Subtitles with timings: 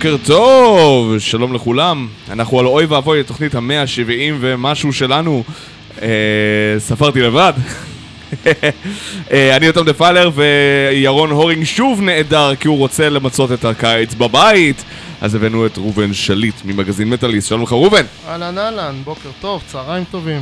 [0.00, 2.08] בוקר טוב, שלום לכולם.
[2.30, 5.44] אנחנו על אוי ואבוי, התוכנית המאה שבעים ומשהו שלנו.
[6.02, 6.08] אה,
[6.78, 7.52] ספרתי לבד.
[9.32, 14.84] אה, אני יותם דפיילר וירון הורינג שוב נעדר כי הוא רוצה למצות את הקיץ בבית.
[15.20, 17.48] אז הבאנו את ראובן שליט ממגזין מטאליסט.
[17.48, 18.04] שלום לך ראובן.
[18.28, 20.40] אהלן אהלן, בוקר טוב, צהריים טובים.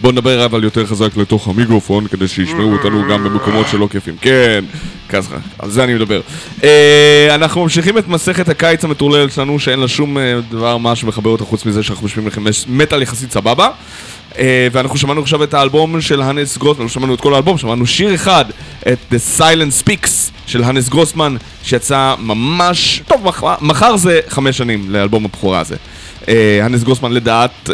[0.00, 4.16] בוא נדבר אבל יותר חזק לתוך המיקרופון כדי שישמעו אותנו גם במקומות שלא כיפים.
[4.20, 4.64] כן,
[5.12, 6.20] ככה, על זה אני מדבר.
[6.64, 11.30] אה, אנחנו ממשיכים את מסכת הקיץ המטורללת שלנו שאין לה שום אה, דבר מה שמחבר
[11.30, 13.68] אותה חוץ מזה שאנחנו משמיעים לכם מטאל יחסית סבבה.
[14.38, 17.86] אה, ואנחנו שמענו עכשיו את האלבום של הנס גרוסמן, לא שמענו את כל האלבום, שמענו
[17.86, 18.44] שיר אחד,
[18.92, 23.26] את The Silent Speaks של הנס גרוסמן, שיצא ממש, טוב,
[23.60, 25.76] מחר, זה חמש שנים לאלבום הבכורה הזה.
[26.62, 27.70] הנס גרוסמן לדעת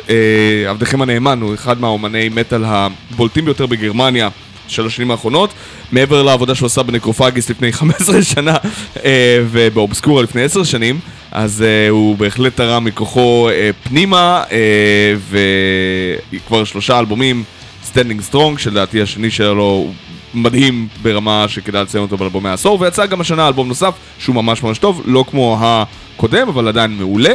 [0.68, 4.28] עבדכם הנאמן הוא אחד מהאומני מטאל הבולטים ביותר בגרמניה
[4.68, 5.52] של השנים האחרונות.
[5.92, 8.56] מעבר לעבודה שהוא עשה ב Necrophagist לפני 15 שנה
[9.04, 11.00] אה, ובאובסקורה לפני 10 שנים
[11.32, 14.44] אז אה, הוא בהחלט תרם מכוחו אה, פנימה
[16.32, 17.44] וכבר שלושה אלבומים
[17.84, 19.92] standing strong שלדעתי השני שלו
[20.34, 24.78] מדהים ברמה שכדאי לציין אותו באלבומי העשור ויצא גם השנה אלבום נוסף שהוא ממש ממש
[24.78, 27.32] טוב לא כמו הקודם אבל עדיין מעולה.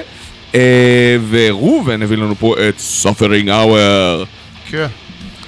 [1.30, 4.24] וראובן הביא לנו פה את סופרינג אאואר
[4.70, 4.88] כן.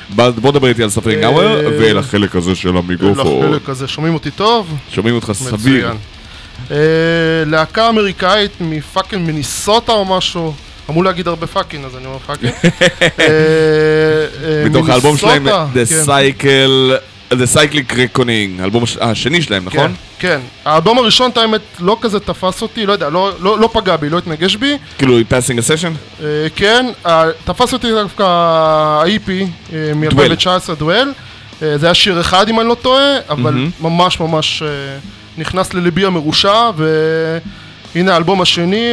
[0.09, 4.77] בוא נדבר איתי על Suffering Hour ולחלק הזה של המיקרופון לחלק הזה, שומעים אותי טוב?
[4.89, 5.91] שומעים אותך סביר.
[6.71, 6.77] אה,
[7.45, 10.53] להקה אמריקאית מפאקינג מניסוטה או משהו.
[10.89, 12.51] אמור להגיד הרבה fucking, אז אני אומר fucking.
[12.63, 13.25] אה,
[14.43, 16.03] אה, מתוך האלבום שלהם, The כן.
[16.05, 16.93] Cycle,
[17.33, 19.79] The Cyclic Reckoning, האלבום הש- השני שלהם, נכון?
[19.87, 20.39] כן, כן.
[20.65, 24.09] האלבום הראשון, את האמת, לא כזה תפס אותי, לא יודע, לא- לא לא פגע בי,
[24.09, 24.77] לא התנגש בי.
[24.97, 26.23] כאילו, Passing a Session?
[26.23, 29.29] אה, כן, אה, תפס אותי דווקא ה-EP
[29.95, 31.13] מ-2019, דואל.
[31.63, 33.69] אה, זה היה שיר אחד אם אני לא טועה, אבל מהמם.
[33.81, 34.67] ממש ממש אה,
[35.37, 36.69] נכנס לליבי המרושע,
[37.95, 38.91] והנה האלבום השני,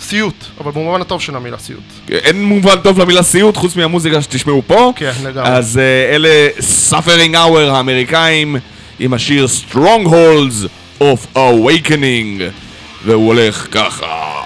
[0.00, 1.82] וסיוט, אבל במובן הטוב של המילה סיוט.
[2.08, 4.92] אין מובן טוב למילה סיוט חוץ מהמוזיקה שתשמעו פה.
[4.96, 5.48] כן, לגמרי.
[5.50, 6.48] אז אה, אלה
[6.90, 8.56] Suffering Hour האמריקאים
[9.00, 10.68] עם השיר Strongholds
[11.00, 12.42] of Awakening
[13.04, 14.43] והוא הולך ככה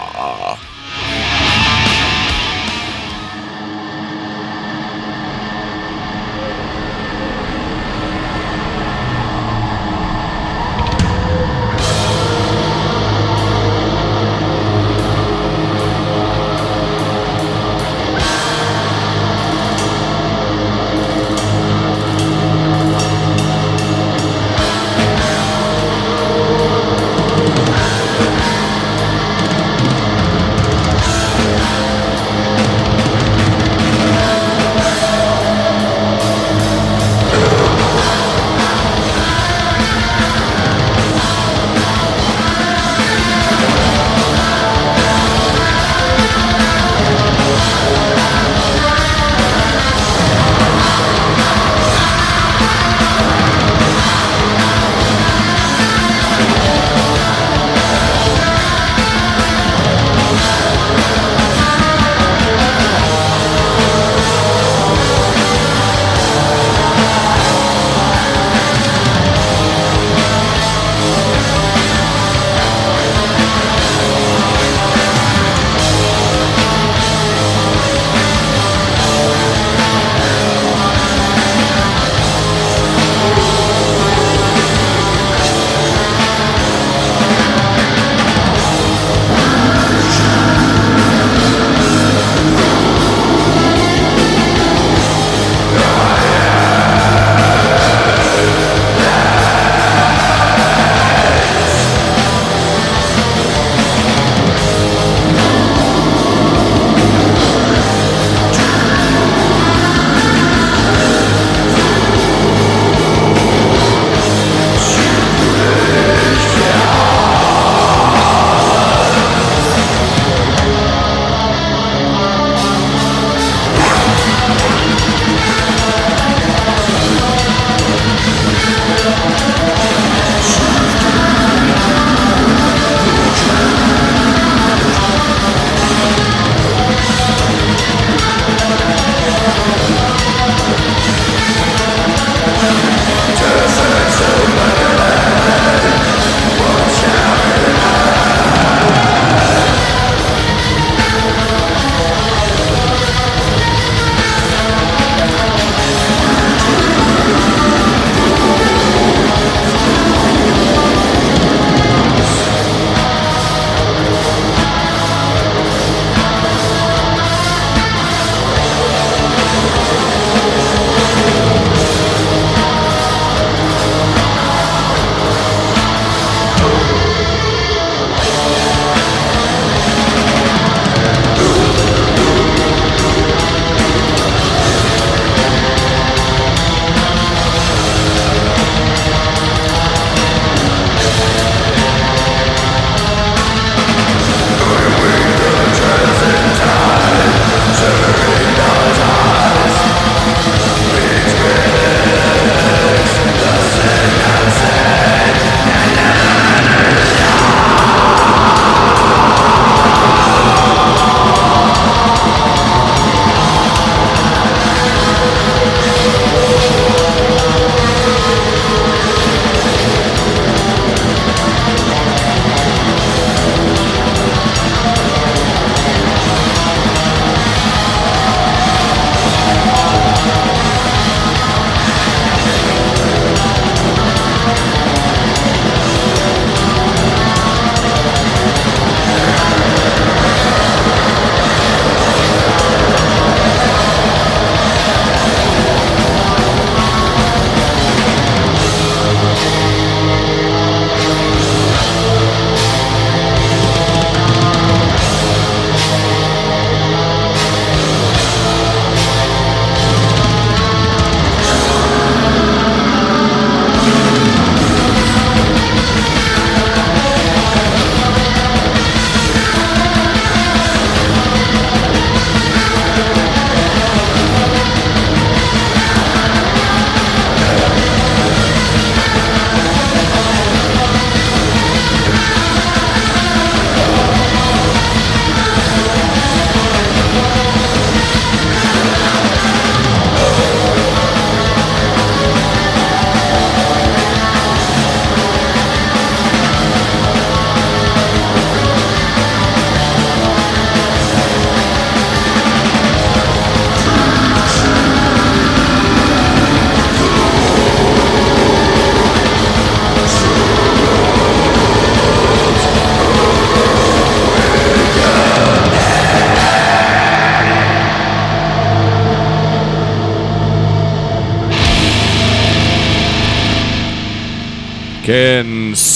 [325.08, 325.46] כן,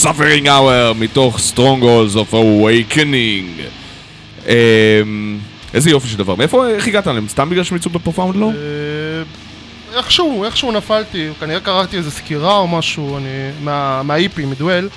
[0.02, 3.62] Suffering Hour מתוך Strongholds of Awakening.
[4.48, 5.38] אמ,
[5.74, 6.34] איזה יופי של דבר.
[6.34, 7.28] מאיפה, איך הגעת עליהם?
[7.28, 8.46] סתם בגלל שהם יצאו בפרופאונד לא?
[8.50, 13.26] אה, איכשהו, איכשהו נפלתי, כנראה קראתי איזה סקירה או משהו, אני,
[13.62, 14.88] מה- מהאיפי, מדואל.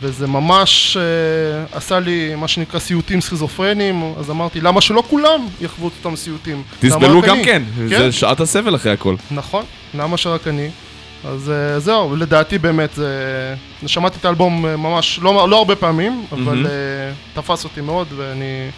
[0.00, 1.02] וזה ממש אה,
[1.78, 6.62] עשה לי מה שנקרא סיוטים סכיזופרנים, אז אמרתי, למה שלא כולם יחוו את אותם סיוטים?
[6.80, 7.44] תסבלו גם אני?
[7.44, 9.14] כן, כן, זה שעת הסבל אחרי הכל.
[9.30, 9.64] נכון,
[9.94, 10.68] למה שרק אני?
[11.24, 13.08] אז אה, זהו, לדעתי באמת, זה...
[13.86, 16.66] שמעתי את האלבום אה, ממש לא, לא הרבה פעמים, אבל.
[16.66, 16.70] אה,
[17.42, 18.68] תפס אותי מאוד, ואני...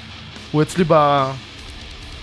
[0.53, 1.25] הוא אצלי ב...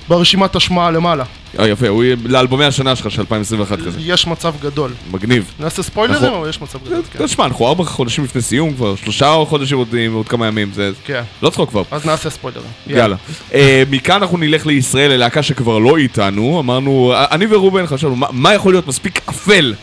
[0.09, 1.23] ברשימת השמעה למעלה.
[1.59, 3.99] אה, יפה, הוא יהיה לאלבומי השנה שלך של 2021 כזה.
[4.01, 4.91] יש מצב גדול.
[5.11, 5.51] מגניב.
[5.59, 6.29] נעשה ספוילרים נכון.
[6.43, 7.01] או יש מצב גדול?
[7.13, 7.25] כן.
[7.25, 11.21] תשמע, אנחנו ארבע חודשים לפני סיום כבר, שלושה חודשים עוד עוד כמה ימים, זה כן,
[11.41, 11.83] לא צחוק כבר.
[11.91, 12.69] אז נעשה ספוילרים.
[12.87, 13.15] יאללה.
[13.53, 16.59] אה, מכאן אנחנו נלך לישראל, ללהקה שכבר לא איתנו.
[16.59, 19.73] אמרנו, אני ורובן חשבנו, מה- מה יכול להיות מספיק אפל,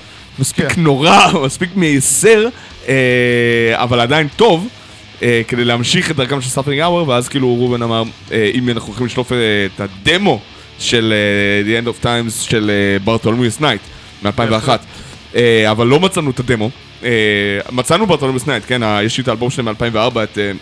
[0.42, 0.82] מספיק כן.
[0.82, 2.46] נורא, מספיק מייסר,
[2.88, 2.94] אה,
[3.75, 4.68] אבל עדיין טוב,
[5.22, 8.88] אה, כדי להמשיך את דרכם של Suffering Hour, ואז כאילו רובן אמר, אה, אם אנחנו
[8.88, 9.37] הולכים לשלוף אה,
[9.76, 10.40] את הדמו
[10.78, 12.70] של אה, The End of Times של
[13.04, 13.80] Bartholomeus Night
[14.22, 14.68] מ-2001,
[15.37, 16.70] אה, אבל לא מצאנו את הדמו.
[17.04, 17.11] אה,
[17.72, 20.38] מצאנו Bartholomeus Night, כן, יש לי את האלבום שלהם מ-2004, את...
[20.38, 20.52] אה,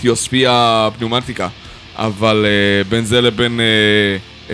[0.00, 1.48] Theosophia Pneumatica,
[1.96, 4.52] אבל אה, בין זה לבין אה, אה,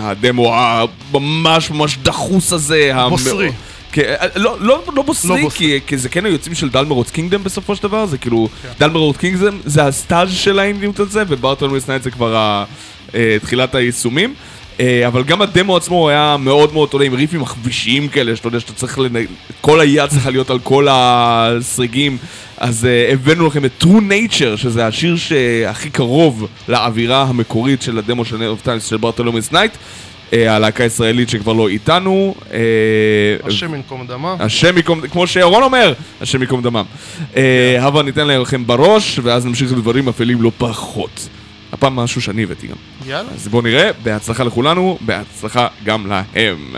[0.00, 3.50] הדמו הממש ממש דחוס הזה, המאוד- בוסרי.
[3.92, 5.58] כן, אה, לא, לא, לא בוסרי, לא בוסרי.
[5.58, 8.68] כי, כי זה כן היוצאים של Dalmerot's Kingdom בסופו של דבר, זה כאילו, כן.
[8.78, 12.64] Dalmerot's Kingdom זה הסטאז' של האינדימט הזה, ו Bartholomeus Night זה כבר ה,
[13.14, 14.34] אה, תחילת היישומים.
[14.80, 18.60] אה, אבל גם הדמו עצמו היה מאוד מאוד, יודע, עם ריפים מכבישיים כאלה, שאתה יודע
[18.60, 19.24] שאתה צריך, לנ...
[19.60, 22.18] כל היד צריכה להיות על כל הסריגים.
[22.60, 28.24] אז אה, הבאנו לכם את True Nature, שזה השיר שהכי קרוב לאווירה המקורית של הדמו
[28.24, 29.72] של of Times של Bartholomeus Night.
[30.30, 32.34] אה, הלהקה הישראלית שכבר לא איתנו.
[32.40, 32.52] אה,
[33.46, 34.36] השם ינקום דמה.
[34.38, 36.84] השם ייקום, כמו שירון אומר, השם ייקום דמם.
[37.36, 41.28] אה, הבה ניתן לכם בראש, ואז נמשיך לדברים אפלים לא פחות.
[41.72, 42.76] הפעם משהו שאני הבאתי גם.
[43.06, 43.28] יאללה.
[43.34, 46.74] אז בואו נראה, בהצלחה לכולנו, בהצלחה גם להם.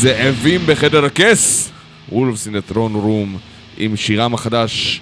[0.00, 1.70] זאבים בחדר הכס,
[2.12, 3.38] וולפס the throne room,
[3.76, 5.00] עם שירם החדש,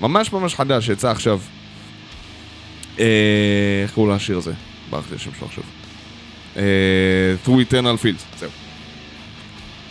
[0.00, 1.40] ממש ממש חדש, שיצא עכשיו.
[2.98, 3.04] אה,
[3.82, 4.52] איך קוראים לשיר הזה?
[4.90, 5.64] ברח לי השם שלו עכשיו.
[6.56, 6.62] אה,
[7.46, 8.50] Through Eternal Fields, זהו.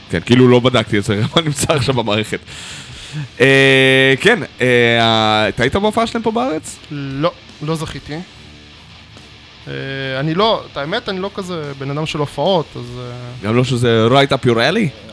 [0.10, 2.40] כן, כאילו לא בדקתי את זה, מה נמצא עכשיו במערכת.
[3.42, 6.78] אה, כן, אה, אתה היית בהופעה שלהם פה בארץ?
[6.92, 8.14] לא, לא זכיתי.
[9.68, 9.74] אה,
[10.20, 13.64] אני לא, את האמת, אני לא כזה בן אדם של הופעות, אז אה, גם לא
[13.64, 15.12] שזה right up your alley?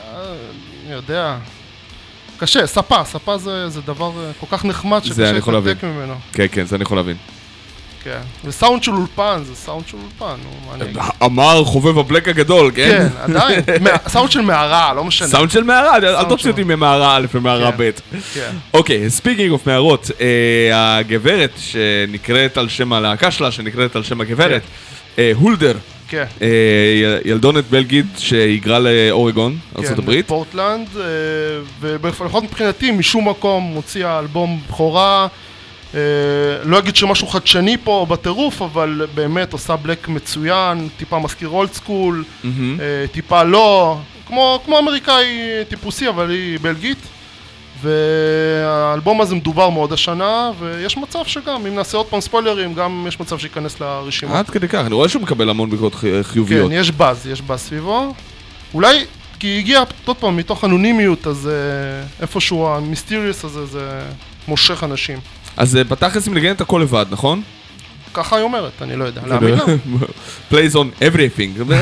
[0.85, 1.37] אני יודע.
[2.37, 6.15] קשה, ספה, ספה זה, זה דבר אה, כל כך נחמד שקשה להתנתק ממנו.
[6.33, 7.17] כן, כן, זה אני יכול להבין.
[8.03, 8.19] כן.
[8.45, 10.97] וסאונד של אולפן, זה סאונד של אולפן, נו, מה אני אגיד?
[11.23, 12.89] אמר חובב ה black הגדול, כן?
[12.89, 13.61] כן, עדיין.
[14.07, 15.27] סאונד של מערה, לא משנה.
[15.27, 17.77] סאונד של מערה, אל סאונד תוציא אותי ממערה א' ומערה כן.
[17.77, 17.91] ב'.
[18.33, 18.51] כן.
[18.73, 24.61] אוקיי, speaking of מערות, אה, הגברת שנקראת על שם הלהקה שלה, שנקראת על שם הגברת,
[25.17, 26.25] אה, הולדר, כן.
[26.41, 26.47] אה,
[27.25, 30.11] ילדונת בלגית שהיגרה לאורגון, ארה"ב.
[30.11, 30.87] כן, פורטלנד,
[31.79, 35.27] ולפחות מבחינתי, משום מקום הוציאה אלבום בכורה.
[35.95, 35.99] אה,
[36.63, 42.23] לא אגיד שמשהו חדשני פה בטירוף, אבל באמת עושה בלק מצוין, טיפה מזכיר אולד סקול.
[42.45, 42.47] אה,
[43.11, 43.97] טיפה לא,
[44.27, 45.25] כמו, כמו אמריקאי
[45.69, 46.97] טיפוסי, אבל היא בלגית.
[47.81, 53.19] והאלבום הזה מדובר מאוד השנה, ויש מצב שגם, אם נעשה עוד פעם ספוילרים, גם יש
[53.19, 54.39] מצב שייכנס לרשימה.
[54.39, 56.71] עד כדי כך, אני רואה שהוא מקבל המון ביקורות חי- חיוביות.
[56.71, 58.13] כן, יש באז, יש באז סביבו.
[58.73, 59.05] אולי,
[59.39, 64.01] כי הגיע עוד פעם מתוך אנונימיות, אז אה, איפשהו המיסטיריוס הזה, זה
[64.47, 65.19] מושך אנשים.
[65.59, 67.41] אז אה, בתכלס היא מנגנת הכל לבד, נכון?
[68.13, 69.21] ככה היא אומרת, אני לא יודע.
[69.27, 69.63] להאמין לה?
[70.51, 71.73] plays on everything.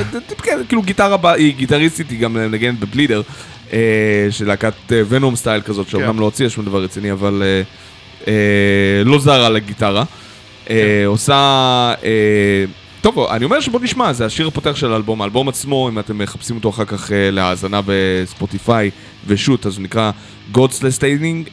[0.43, 3.21] כן, כאילו גיטרה, היא גיטריסטית, היא גם מנגנת בבלידר,
[3.73, 6.19] אה, של להקת ונום סטייל כזאת, שאומנם כן.
[6.19, 7.61] לא הוציאה שום דבר רציני, אבל אה,
[8.27, 10.03] אה, לא זרה לגיטרה.
[10.65, 10.73] כן.
[10.73, 11.93] אה, עושה...
[12.03, 12.65] אה,
[13.01, 15.21] טוב, אני אומר שבוא נשמע, זה השיר הפותח של האלבום.
[15.21, 18.91] האלבום עצמו, אם אתם מחפשים אותו אחר כך אה, להאזנה בספוטיפיי
[19.27, 20.11] ושות', אז הוא נקרא
[20.53, 21.49] Godslastering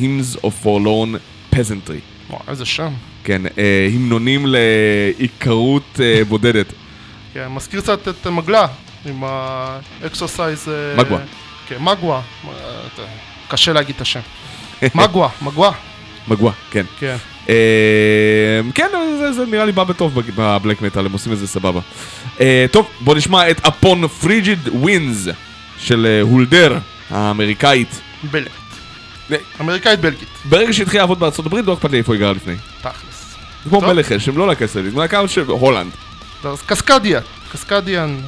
[0.00, 2.00] Hymns of Forlorn Peasantry.
[2.30, 2.92] וואו, איזה שם.
[3.24, 6.72] כן, אה, המנונים לאיכרות אה, בודדת.
[7.34, 8.66] כן, מזכיר קצת את Mgła,
[9.06, 10.68] עם ה Exercises...
[10.68, 11.18] אה, Mgła.
[11.68, 12.20] כן, מגווה.
[12.48, 12.52] אה,
[13.48, 14.20] קשה להגיד את השם.
[14.94, 15.70] מגווה, מגווה.
[16.28, 16.84] מגווה, כן.
[16.98, 17.16] כן.
[17.48, 18.88] אה, כן,
[19.18, 21.80] זה, זה נראה לי בא בטוב בבלק מטאל, הם עושים את זה סבבה.
[22.70, 25.30] טוב, בוא נשמע את אפון פריג'יד ווינז
[25.78, 26.78] של הולדר
[27.10, 28.00] האמריקאית.
[28.30, 28.63] בלגית.
[29.60, 30.28] אמריקאית בלגית.
[30.44, 32.54] ברגע שהתחיל לעבוד בארצות הברית, לא אכפת לי איפה היא גרה לפני.
[32.80, 33.34] תכלס.
[33.64, 35.90] זה כמו מלך אשם, לא להקה ישראלית, להקה של הולנד.
[36.66, 37.20] קסקדיה,
[37.52, 38.20] Cascadian,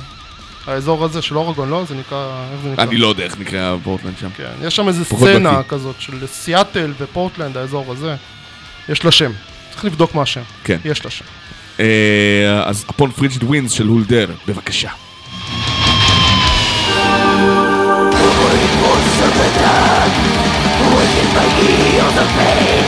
[0.66, 1.85] האזור הזה של אורגון, לא?
[1.88, 2.85] זה נקרא, איך זה נקרא?
[2.85, 4.28] אני לא יודע איך נקרא פורטלנד שם.
[4.37, 8.16] כן, יש שם איזה סצנה כזאת של סיאטל ופורטלנד, האזור הזה.
[8.88, 9.32] יש לה שם.
[9.70, 10.42] צריך לבדוק מה השם.
[10.64, 10.78] כן.
[10.85, 11.24] יש לה שם.
[11.80, 14.90] אה, אז Upon Frigid Winds של Hulder, בבקשה.
[19.18, 20.45] Serpentine
[20.94, 22.87] Waking by aeons of pain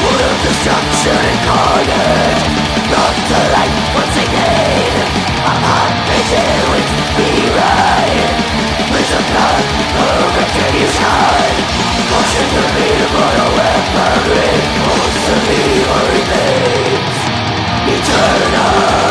[0.00, 2.40] Wood of destruction incarnate
[2.88, 5.04] Brought to life once again
[5.44, 8.32] I'm hot painted with feline
[8.88, 9.60] Please apply
[9.92, 11.52] for retribution
[12.08, 17.18] Caution to be the mortal weapon Repulse of me or remains
[17.92, 19.10] Eternal!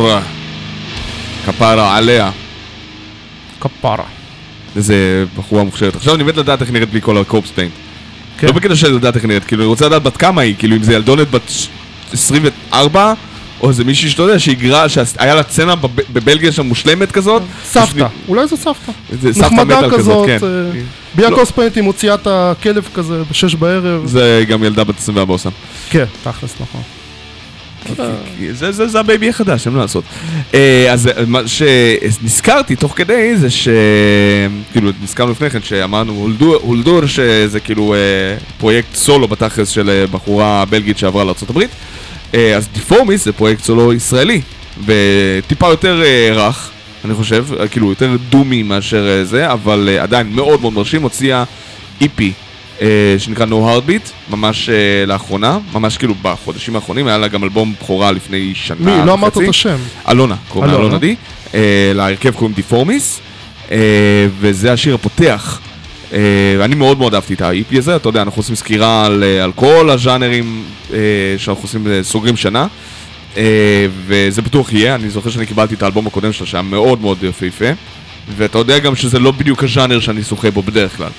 [0.00, 0.20] Hulder,
[1.46, 2.30] כפרה עליה.
[3.60, 4.04] כפרה.
[4.76, 4.94] איזה
[5.36, 5.96] בחורה מוכשרת.
[5.96, 7.72] עכשיו אני מת לדעת איך נראית בלי כל ה corpse paint.
[8.38, 8.46] כן.
[8.46, 10.82] לא בקטע של לדעת איך נראית, כאילו אני רוצה לדעת בת כמה היא, כאילו אם
[10.82, 11.68] זה ילדונת בת ש-
[12.12, 13.12] 24,
[13.60, 17.42] או איזה מישהי שאתה יודע שהיגרה, שהיה לה סצנה בב- בבלגיה שם מושלמת כזאת.
[17.64, 18.92] סבתא, אולי זו סבתא.
[19.20, 20.38] זה סבתא מטאל כזאת, כן.
[20.42, 20.80] אה,
[21.14, 21.36] בלי לא.
[21.36, 24.06] ה corpse paint היא מוציאה את הכלב כזה בשש בערב.
[24.06, 25.48] זה גם ילדה בת 24 עושה.
[25.90, 26.82] כן, תכלס, נכון.
[28.52, 30.04] זה, זה, זה ה baby החדש, אין מה לעשות.
[30.54, 33.68] אה, אז אה, מה שנזכרתי תוך כדי זה ש...
[34.72, 37.98] כאילו, נזכרנו לפני כן שאמרנו Hulder, Hulder שזה כאילו אה,
[38.58, 41.58] פרויקט סולו בתכלס של אה, בחורה בלגית שעברה לארה"ב.
[42.34, 44.40] אה, אז Deformis זה פרויקט סולו ישראלי,
[44.86, 46.70] וטיפה יותר אה, רך,
[47.04, 51.02] אני חושב, אה, כאילו יותר doomy מאשר אה, זה, אבל אה, עדיין מאוד מאוד מרשים,
[51.02, 51.44] הוציאה
[52.00, 52.32] איפי.
[52.80, 57.74] אה, שנקרא No Heartbeat, ממש אה, לאחרונה, ממש כאילו בחודשים האחרונים, היה לה גם אלבום
[57.80, 59.06] בכורה לפני שנה מי?
[59.06, 59.44] לא אמרת וחצי.
[59.44, 59.76] את השם.
[60.08, 60.98] אלונה, קוראים לה אלונה.
[60.98, 61.16] די.
[61.54, 63.20] אה, להרכב קוראים דיפורמיס,
[64.40, 65.60] וזה השיר הפותח.
[66.12, 69.52] אה, אני מאוד מאוד אהבתי את ה-EP הזה, אתה יודע, אנחנו עושים סקירה על, על
[69.52, 70.98] כל הז'אנרים אה,
[71.38, 72.66] שאנחנו עושים, סוגרים שנה.
[73.36, 77.18] אה, וזה בטוח יהיה, אני זוכר שאני קיבלתי את האלבום הקודם שלה שהיה מאוד מאוד
[77.22, 77.64] יפהפה
[78.36, 81.10] ואתה יודע גם שזה לא בדיוק הז'אנר שאני שוחה בו בדרך כלל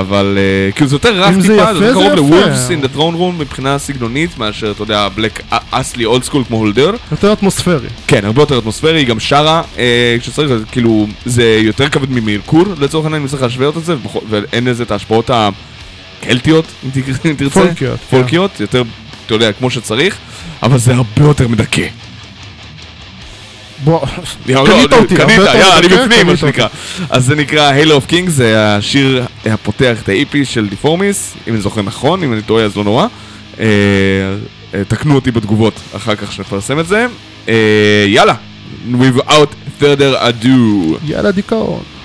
[0.00, 2.34] אבל אה, כאילו זה יותר זה טיפה, יפה, זה יותר קרוב.
[2.34, 5.40] ל-Wolves in the Throne Room מבחינה סגנונית מאשר אתה יודע בלק
[5.70, 7.88] אסלי אולד סקול כמו הולדר יותר אטמוספרי.
[8.06, 13.04] כן, הרבה יותר אטמוספרי, היא גם שרה אה, כשצריך, כאילו, זה יותר כבד ממרקור לצורך
[13.04, 13.94] העניין, אם צריך להשוות את זה,
[14.28, 15.30] ואין לזה את ההשפעות
[16.22, 17.60] הקלטיות, אם תרצה.
[17.60, 18.16] פולקיות, כן.
[18.16, 18.82] פולקיות, יותר,
[19.26, 20.16] אתה יודע, כמו שצריך,
[20.62, 21.86] אבל זה הרבה יותר מדכא.
[23.84, 24.06] בוא,
[24.46, 26.36] קנית אותי, קנית, יאללה, אני בפנים, מה.
[26.36, 26.68] שנקרא.
[27.10, 31.62] אז זה נקרא Halo of Kings, זה השיר הפותח את ה-EP של דיפורמיס, אם אני
[31.62, 33.06] זוכר נכון, אם אני טועה אז לא נורא.
[33.60, 33.66] אה,
[34.74, 37.06] אה, תקנו אותי בתגובות אחר כך שנפרסם את זה.
[37.48, 38.34] אה, יאללה,
[38.92, 40.48] without further ado.
[41.04, 41.95] יאללה דיכאון.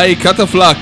[0.00, 0.76] די קטפלק.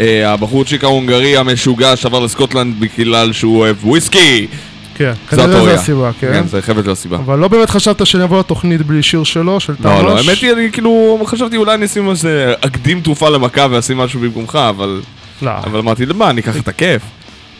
[0.00, 4.46] אה, הבחורצ'יק ההונגרי המשוגע שעבר לסקוטלנד בגלל שהוא אוהב וויסקי.
[4.94, 5.60] כן, כנראה.
[5.60, 6.32] זו הסיבה, כן.
[6.32, 7.16] כן, זה חייבת להיות סיבה.
[7.16, 9.84] אבל לא באמת חשבת שאני אבוא לתוכנית בלי שיר שלו, של תמ"ש?
[9.84, 13.98] לא, לא, האמת היא, אני כאילו, חשבתי אולי אני אשים איזה, אקדים תרופה למכה ואשים
[13.98, 15.00] משהו במקומך, אבל...
[15.42, 17.02] לא, אבל אמרתי, למה, אני אקח את הכיף.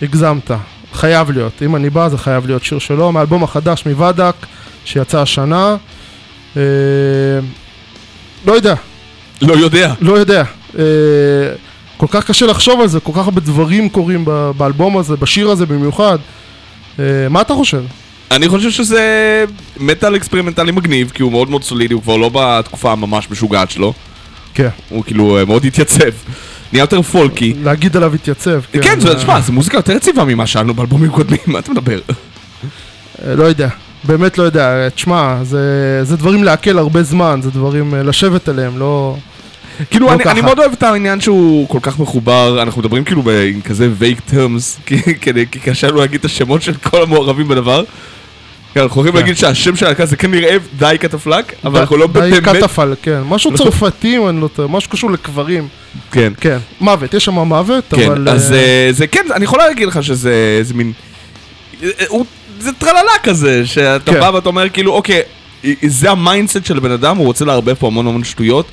[0.02, 0.50] הגזמת.
[0.92, 1.62] חייב להיות.
[1.62, 4.34] אם אני בא, זה חייב להיות שיר שלו, מהאלבום החדש מוואדק,
[4.84, 5.76] שיצא השנה.
[6.56, 6.62] אה,
[8.46, 8.74] לא יודע,
[9.42, 9.94] לא יודע.
[10.00, 10.44] לא יודע.
[10.78, 10.84] אה,
[11.96, 14.24] כל כך קשה לחשוב על זה, כל כך הרבה דברים קורים
[14.56, 16.18] באלבום הזה, בשיר הזה במיוחד.
[16.98, 17.82] אה, מה אתה חושב?
[18.30, 19.44] אני חושב שזה
[19.76, 23.92] מטאל אקספרימנטלי מגניב, כי הוא מאוד מאוד סולידי, הוא כבר לא בתקופה הממש משוגעת שלו.
[24.54, 26.10] כן, הוא כאילו אה, מאוד התייצב.
[26.72, 27.54] נהיה יותר פולקי.
[27.62, 28.60] להגיד עליו התייצב.
[28.72, 31.98] כן, זה, אה, תשמע, זו מוזיקה יותר יציבה ממה שהיה באלבומים קודמים, מה אתה מדבר?
[33.24, 33.68] אה, לא יודע,
[34.04, 34.84] באמת לא יודע.
[34.84, 39.16] אה, תשמע, זה, זה דברים לעכל הרבה זמן, זה דברים אה, לשבת עליהם, לא...
[39.90, 40.40] כאילו, לא אני, אני.
[40.40, 44.80] מאוד אוהב את העניין שהוא כל כך מחובר, אנחנו מדברים כאילו עם כזה vague terms,
[44.86, 45.02] כי,
[45.50, 47.84] כי קשה לנו להגיד את השמות של כל המעורבים בדבר.
[48.74, 49.18] כן, אנחנו יכולים כן.
[49.18, 52.44] להגיד שהשם של הלהקה זה כנראה די קטפלק, אבל אנחנו לא די באמת...
[52.44, 53.20] קטפל, כן.
[53.28, 53.56] משהו לא.
[53.56, 55.68] צרפתי, אם אני לא טועה, משהו קשור לקברים.
[56.10, 56.32] כן.
[56.40, 58.28] כן, מוות, יש שם מוות, כן, אבל...
[58.28, 60.92] אז אה, אה, זה כן, אני יכול להגיד לך שזה זה מין...
[62.60, 64.20] זה טרללה כזה, שאתה כן.
[64.20, 65.22] בא ואתה אומר כאילו, אוקיי,
[65.86, 68.66] זה ה mindset של הבן אדם, הוא רוצה לערבב פה המון המון שטויות.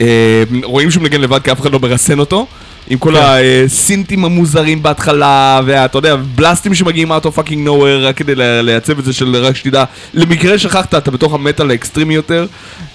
[0.00, 2.46] אה, רואים שהוא מנגן לבד כי אף אחד לא מרסן אותו.
[2.90, 3.20] עם כל כן.
[3.64, 9.04] הסינטים המוזרים בהתחלה, ואתה יודע, בלאסטים שמגיעים out of fucking nowhere רק כדי לייצב את
[9.04, 9.84] זה של רק שתדע,
[10.14, 12.46] למקרה שכחת, אתה בתוך המטאל האקסטרימי יותר,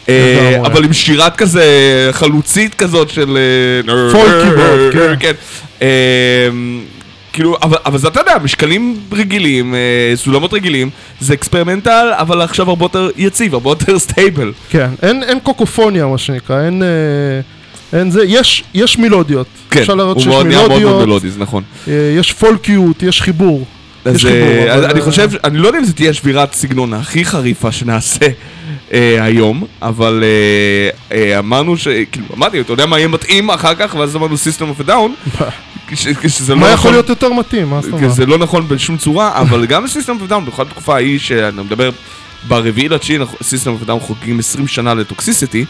[0.09, 0.57] אה.
[0.65, 1.63] אבל עם שירת כזה
[2.11, 3.37] חלוצית כזאת של...
[3.87, 4.79] אה, פולקי מאוד,
[5.19, 5.33] כן.
[7.35, 12.41] אה, כאילו, אבל, אבל זה אתה יודע, משקלים רגילים, אה, סולמות רגילים, זה אקספרימנטל, אבל
[12.41, 14.53] עכשיו הרבה יותר יציב, הרבה יותר stable.
[14.69, 19.47] כן, אין, אין קקופוניה מה שנקרא, אין, אה, אין זה, יש, יש מלודיות.
[19.69, 21.63] כן, אפשר להראות הוא שיש מאוד נהיה מאוד מאוד מלודיות, מלודי, זה נכון.
[21.87, 23.65] אה, יש פולקיות, יש חיבור.
[24.05, 26.13] אז יש אה, חיבור, אז אבל, אני אה, חושב, אני לא יודע אם זו תהיה
[26.13, 28.25] שבירת סגנון הכי חריפה שנעשה
[28.93, 31.87] אה, היום, אבל אה, אה, אמרנו ש...
[32.11, 35.41] כאילו, אמרתי, אתה יודע מה יהיה מתאים אחר כך, ואז אמרנו System of a Down,
[35.87, 37.69] כשזה לא מה יכול נכון- להיות יותר מתאים?
[37.69, 38.13] מה זאת אומרת?
[38.13, 41.61] זה לא נכון בשום צורה, אבל גם System of a Down, במיוחד בתקופה ההיא שאני
[41.63, 41.89] מדבר
[42.47, 45.65] ברביעי לתשיעי, System of a Down חוגגים 20 שנה ל Toxicity,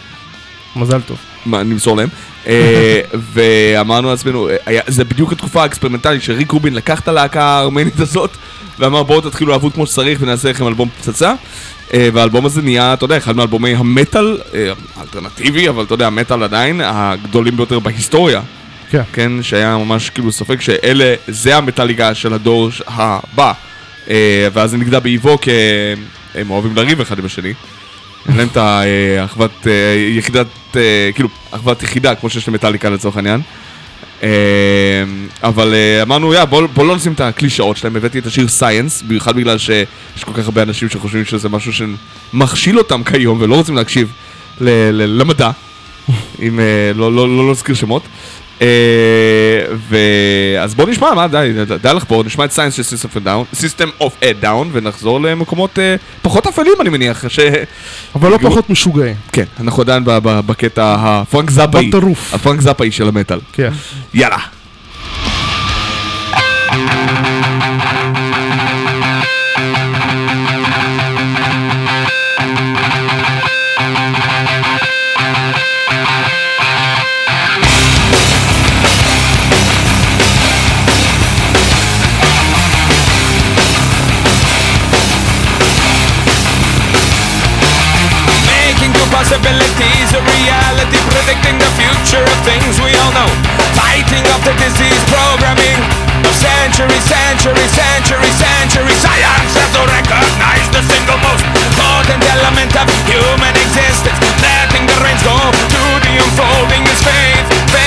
[0.76, 1.18] מזל טוב.
[1.45, 2.09] מה, נמסור להם,
[2.47, 3.01] אה,
[3.34, 8.30] ואמרנו לעצמנו, אה, זה בדיוק התקופה האקספרימנטלית שריק רובין לקח את הלהקה הארמנית הזאת,
[8.80, 11.34] ואמר בואו תתחילו לעבוד כמו שצריך ונעשה לכם אלבום פצצה.
[11.93, 14.38] אה, והאלבום הזה נהיה, אתה יודע, אחד מאלבומי המטאל,
[14.97, 18.41] האלטרנטיבי, אבל אתה יודע, המטאל עדיין, הגדולים ביותר בהיסטוריה.
[18.95, 19.03] כן.
[19.13, 23.53] כן, שהיה ממש כאילו ספק שאלה, זה המטאליקה של הדור הבא.
[24.09, 25.51] אה, ואז זה נגדע באיבו כי
[26.35, 27.53] הם אוהבים לריב אחד עם השני.
[28.29, 33.41] אין להם את האחוות אה, יחידת, אה, כאילו, אחוות יחידה כמו שיש למטאליקה לצורך העניין.
[35.43, 39.35] אבל אמרנו, יא, בוא, בוא לא נשים את הקלישאות שלהם, הבאתי את השיר סייאנס, במיוחד
[39.35, 44.11] בגלל שיש כל כך הרבה אנשים שחושבים שזה משהו שמכשיל אותם כיום ולא רוצים להקשיב
[44.91, 45.51] למדע,
[46.47, 46.59] אם
[46.95, 48.03] לא, לא, לא להזכיר שמות.
[48.62, 48.68] אה.
[50.64, 51.51] אז בוא נשמע, מה, די,
[51.82, 52.82] די, לך פה, נשמע את סיינס של
[53.16, 57.39] a Down, System of a Down, ונחזור למקומות אה, פחות אפלים, אני מניח, ש...
[58.16, 59.16] אבל לא פחות משוגעים.
[59.32, 62.34] כן, אנחנו עדיין בקטע הפרנק זאפאי, בטירוף.
[62.34, 63.39] הפרנק זאפאי של המטאל.
[63.53, 63.72] כן.
[64.14, 64.55] יאללה.
[94.45, 95.81] The disease programming
[96.21, 98.99] of centuries, centuries, centuries, centuries.
[99.01, 101.41] Science has to recognize the single most
[101.73, 104.21] potent element of human existence.
[104.45, 107.84] Letting the reins go to the unfolding is faith, faith,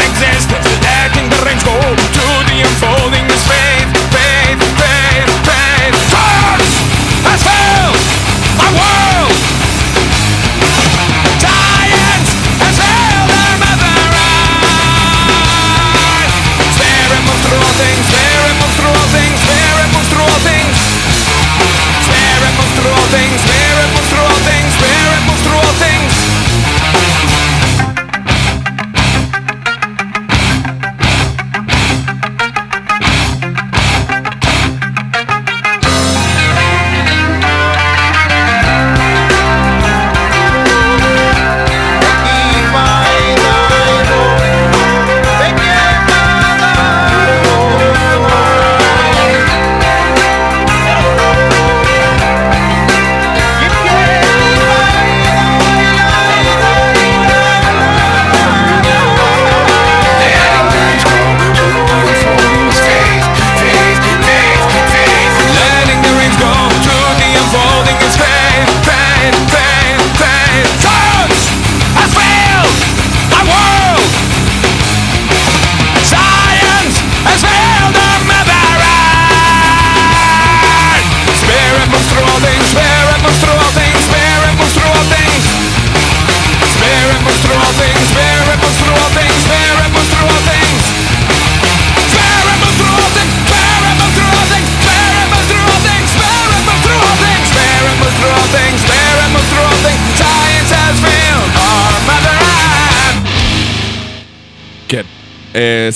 [0.00, 0.63] exist.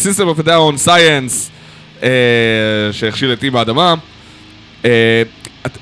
[0.05, 1.51] System of a Down, Science,
[2.03, 2.09] אה,
[2.93, 3.95] שהכשיל את אימא האדמה.
[4.85, 5.23] אה,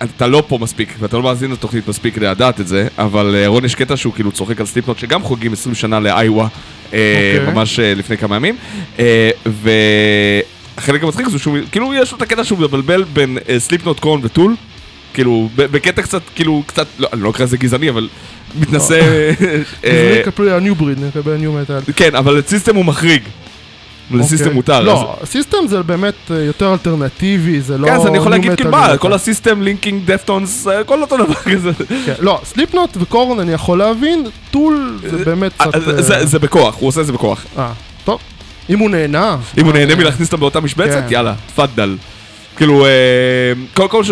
[0.03, 3.47] אתה- לא פה מספיק, ואתה לא מאזין לתוכנית מספיק כדי לדעת את זה, אבל אה,
[3.47, 6.49] רון יש קטע שהוא כאילו צוחק על סליפנוט, שגם חוגגים 20 שנה לאיווה,
[6.93, 7.55] אה, אוקיי.
[7.55, 8.57] ממש אה, לפני כמה ימים.
[8.99, 14.01] אה, והחלק המצחיק זה שהוא, כאילו יש לו את הקטע שהוא מבלבל בין אה, סליפנוט,
[14.01, 14.55] קורן וטול.
[15.15, 18.09] כאילו, בקטע קצת, כאילו, קצת, לא, אני לא אקרא לזה גזעני, אבל
[18.61, 18.95] מתנשא...
[18.95, 19.33] אה,
[19.83, 21.81] זה נקבל ה new breed, נקבל ה nu metal.
[21.97, 23.23] כן, אבל את System הוא מחריג.
[24.11, 24.55] ל System אוקיי.
[24.55, 24.81] מותר.
[24.81, 27.87] לא, System זה באמת אה, יותר אלטרנטיבי, זה לא...
[27.87, 29.13] כן, אז אני יכול להגיד כאילו מה, כל.
[29.13, 31.71] ה System, Linkin, Deftones, הכל אותו דבר כזה.
[32.07, 35.75] כן, לא, Slipknot ו Korn אני יכול להבין, Tool זה באמת קצת...
[35.75, 37.45] אה, אה, זה- זה בכוח, הוא עושה את זה בכוח.
[37.59, 37.73] אה,
[38.05, 38.21] טוב.
[38.71, 39.37] אם הוא נהנה.
[39.59, 41.13] אם הוא אה, נהנה מלהכניס אותם באותה משבצת, כן.
[41.15, 41.97] יאללה, תפאדל.
[42.57, 42.91] כאילו, אה,
[43.75, 44.03] כל כל,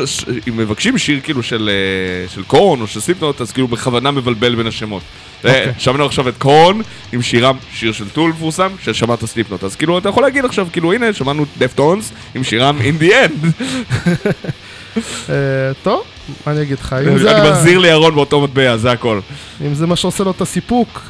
[0.48, 4.54] אם מבקשים שיר כאילו של אה, של Korn או של Slipknot, אז כאילו בכוונה מבלבל
[4.54, 5.02] בין השמות.
[5.44, 5.72] אה, אוקיי.
[5.78, 6.80] שמענו עכשיו את Korn
[7.12, 9.64] עם שירם, שיר של Tool מפורסם, ששמעת Slipknot.
[9.64, 13.64] אז כאילו, אתה יכול להגיד עכשיו, כאילו, הנה, שמענו Deftones עם שירם In the End.
[15.82, 16.02] טוב,
[16.46, 19.20] מה אני אגיד לך, אני מחזיר לירון באותו מטבע, זה הכל.
[19.66, 21.00] אם זה מה שעושה לו את הסיפוק,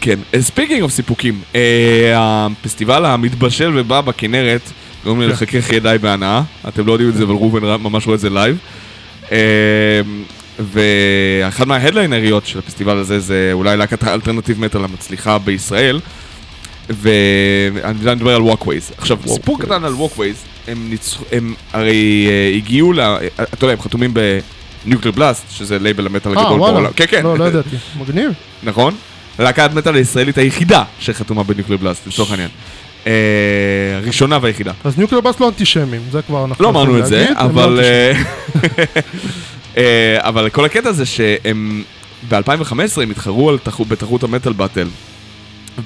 [0.00, 1.40] כן, speaking of סיפוקים,
[2.16, 4.70] הפסטיבל המתבשל ובא בכנרת,
[5.04, 5.26] גורם לי.
[5.26, 8.58] לחכך ידיי בהנאה, אתם לא יודעים את זה, אבל ראובן ממש רואה את זה live.
[9.32, 10.00] אה,
[10.72, 16.00] ואחת מההדליינריות של הפסטיבל הזה זה אולי להקת ה alternative metal המצליחה בישראל,
[16.90, 18.92] ואני מדבר על Walkways.
[18.98, 20.36] עכשיו, סיפור קטן על Walkways,
[20.68, 23.00] הם ניצחו, הם הרי אה, הגיעו ל...
[23.00, 24.14] אה, אתה יודע, הם חתומים
[24.84, 26.92] ב Nuclear Blast, שזה לייבל המטאל אה הגדול וואלה, בעולם.
[26.96, 27.22] כן, כן.
[27.22, 28.30] לא, לא ידעתי, מגניב,
[28.62, 28.94] נכון?
[29.38, 32.50] להקת מטאל הישראלית היחידה שחתומה ב Nuclear Blast, לצורך העניין.
[33.96, 34.72] הראשונה והיחידה.
[34.84, 37.80] אז ניוקלר באס לא אנטישמים, זה כבר אנחנו לא אמרנו את זה, לא אבל...
[37.82, 38.12] אה,
[39.76, 41.82] אה, אבל כל הקטע זה שהם
[42.28, 43.56] ב-2015 הם התחרו
[43.88, 44.88] בתחרות המטאל באטל.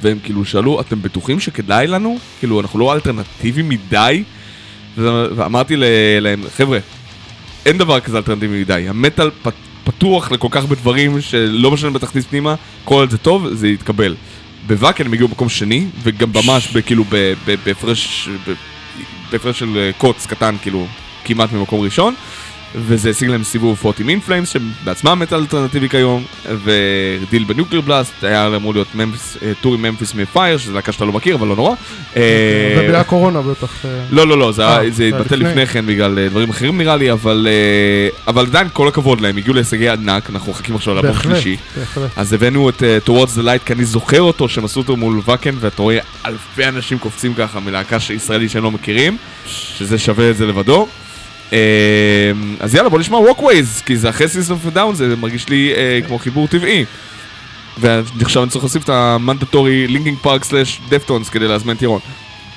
[0.02, 2.18] והם כאילו שאלו, אתם בטוחים שכדאי לנו?
[2.38, 4.22] כאילו, אנחנו לא אלטרנטיביים מדי?
[4.96, 5.74] ואמרתי
[6.20, 6.78] להם, חבר'ה,
[7.66, 8.88] אין דבר כזה אלטרנטיבי מדי.
[8.88, 9.30] המטאל
[9.84, 12.54] פתוח לכל כך הרבה דברים שלא משנה בתכניס פנימה,
[12.84, 14.14] כל זה טוב, זה יתקבל.
[14.68, 17.04] ב Wacken הם הגיעו במקום שני, וגם ממש כאילו
[17.64, 18.28] בהפרש
[19.52, 20.86] של אה, קוץ קטן, כאילו,
[21.24, 22.14] כמעט ממקום ראשון.
[22.74, 26.24] וזה השיג להם סיבוב הופעות עם In Flames, שהם בעצמם מטאל אלטרנטיבי כיום,
[26.64, 30.92] ודיל ב Nuclear Blast, היה אמור להיות אה, tour עם Memphis May Fire, שזו להקה
[30.92, 31.74] שאתה לא מכיר, אבל לא נורא.
[32.16, 33.84] אה, ובגלל הקורונה בטח.
[33.84, 35.66] אה, לא, לא, לא, זה, זה זה התבטל לפני.
[35.66, 37.46] כן בגלל דברים אחרים נראה לי, אבל,
[38.26, 41.56] עדיין כל הכבוד להם, הגיעו להישגי ענק, אנחנו מחכים עכשיו לאלבום בהחלט, שלישי.
[42.16, 45.54] אז הבאנו את Towards the Light, כי אני זוכר אותו, שהם עשו אותו מול Wacken,
[45.60, 49.16] ואתה רואה אלפי אנשים קופצים ככה מלהקה ישראלית שהם לא מכירים,
[49.46, 50.88] שזה שווה את זה לבדו.
[51.50, 51.52] אה,
[52.60, 56.06] אז יאללה, בוא נשמע Walkways, כי זה אחרי of a Down, זה מרגיש לי אה,
[56.06, 56.84] כמו חיבור טבעי.
[57.80, 62.00] ועכשיו אני צריך להוסיף את ה mandatory Linkin Park slash Deftones כדי להזמין את ירון.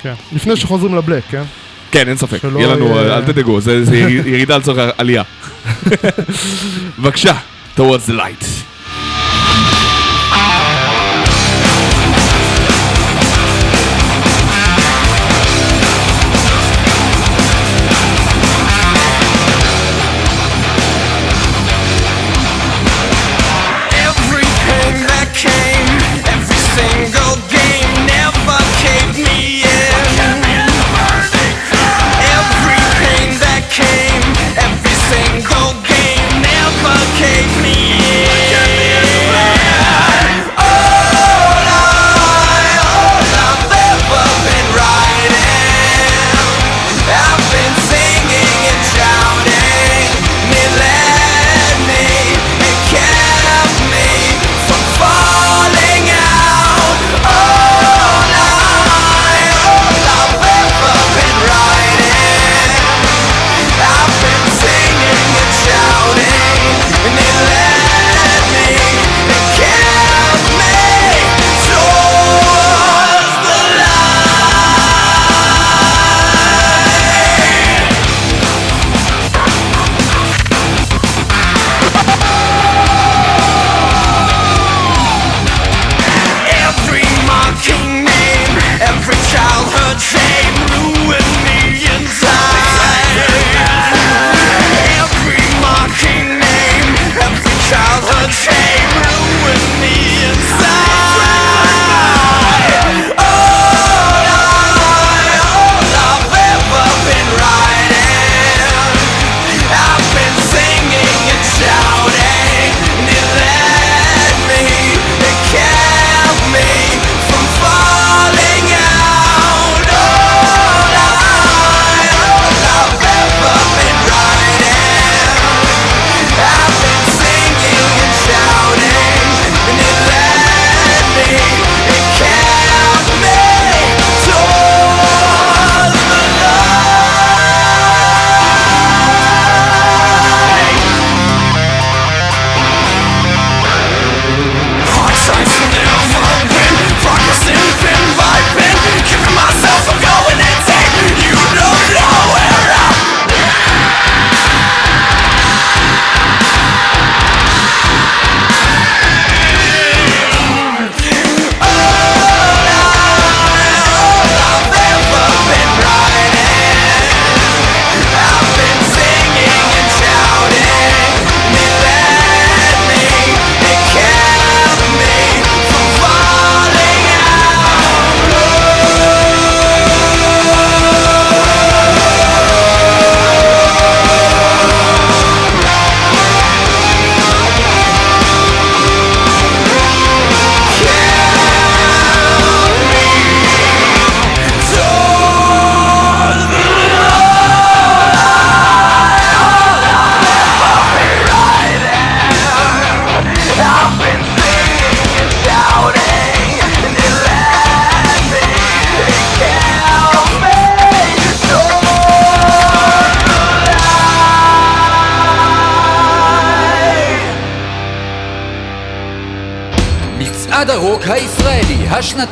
[0.02, 0.12] כן.
[0.32, 1.42] לפני שחוזרים ל black, כן?
[1.90, 5.22] כן, אין ספק, יהיה לנו, יהיה- אל תדאגו, זה זה יר- ירידה לצורך עלייה.
[6.98, 7.32] בבקשה,
[7.76, 8.44] Towards the Light.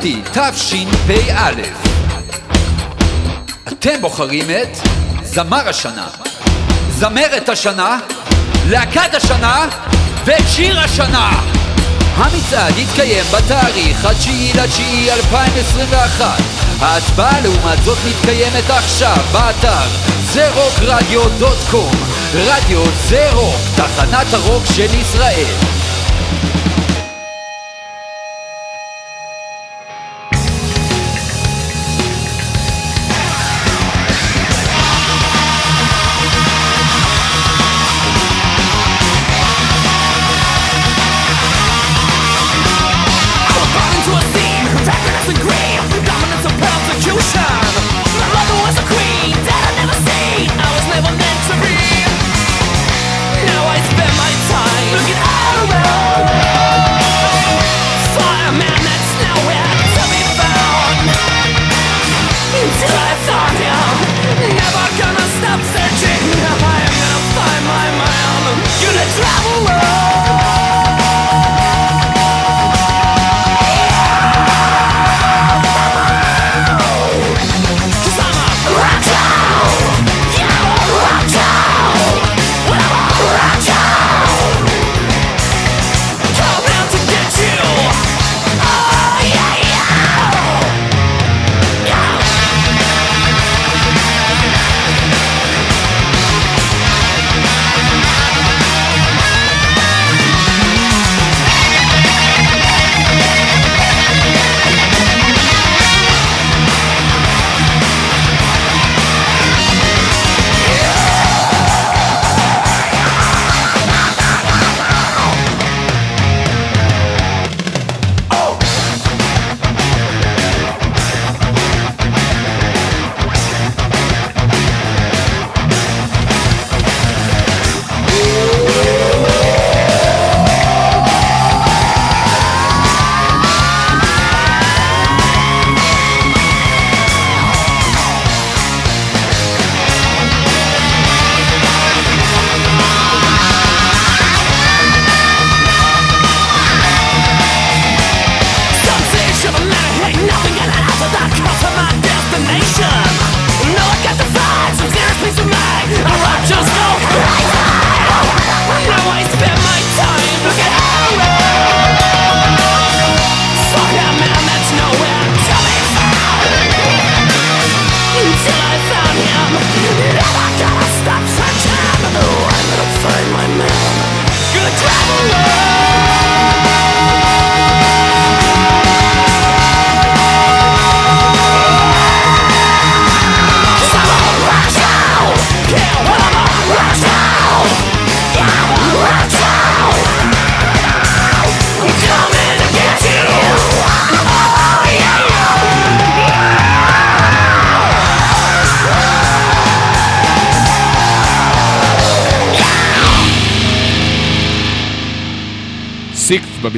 [0.01, 1.51] השנתי תשפ"א.
[3.67, 4.77] אתם בוחרים את
[5.23, 6.07] זמר השנה,
[6.89, 7.99] זמרת השנה,
[8.69, 9.67] להקת השנה
[10.25, 11.41] ואת שיר השנה.
[12.15, 16.41] המצעד יתקיים בתאריך התשיעי לתשיעי 2021
[16.79, 19.87] ההצבעה לעומת זאת מתקיימת עכשיו באתר
[20.23, 21.91] זרוקרדיו.קום
[22.33, 25.80] רדיו זה רוק, תחנת הרוק של ישראל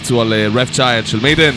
[0.03, 1.55] בביצוע ל-Rap Child של מיידן.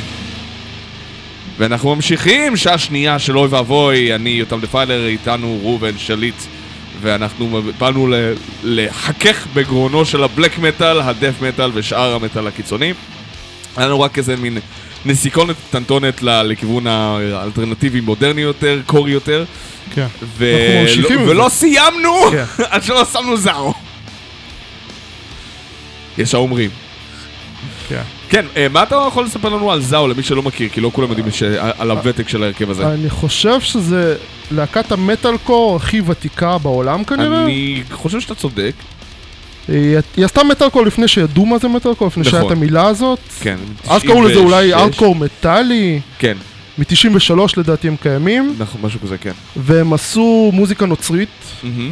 [1.59, 6.35] ואנחנו ממשיכים, שעה שנייה של אוי ואבוי, אני יותם דפיילר, איתנו ראובן שליט,
[7.01, 8.09] ואנחנו באנו
[8.65, 12.93] לחכך בגרונו של הבלק מטאל, הדף מטאל ושאר המטאל הקיצוני.
[13.77, 14.59] היה לנו רק איזה מין
[15.05, 19.45] נסיקונת קטנטונת לכיוון האלטרנטיבי מודרני יותר, קורי יותר,
[19.95, 20.07] כן.
[20.39, 20.85] ו-
[21.27, 21.55] ולא זה.
[21.55, 22.45] סיימנו כן.
[22.71, 23.75] עד שלא שמנו זאו.
[26.19, 26.71] יש האומרים.
[27.89, 28.03] כן.
[28.29, 30.69] כן, אה, מה אתה יכול לספר לנו על זאו למי שלא מכיר?
[30.69, 31.27] כי לא כולם יודעים
[31.79, 32.87] על הוותק של ההרכב הזה.
[32.87, 34.17] אני חושב שזה
[34.51, 37.45] להקת המטאל קור הכי ותיקה בעולם כנראה.
[37.45, 38.73] אני חושב שאתה צודק.
[39.69, 42.57] היא היא עשתה מטאל קור לפני שידעו מה זה מטאל קור, לפני שהיה את נכון.
[42.57, 43.19] המילה הזאת.
[43.41, 43.57] כן.
[43.89, 44.83] אז קראו לזה אולי 96.
[44.83, 46.37] ארדקור מטאלי, כן,
[46.79, 49.33] מ-93 לדעתי הם קיימים, נכון, משהו כזה, כן.
[49.57, 51.29] והם עשו מוזיקה נוצרית.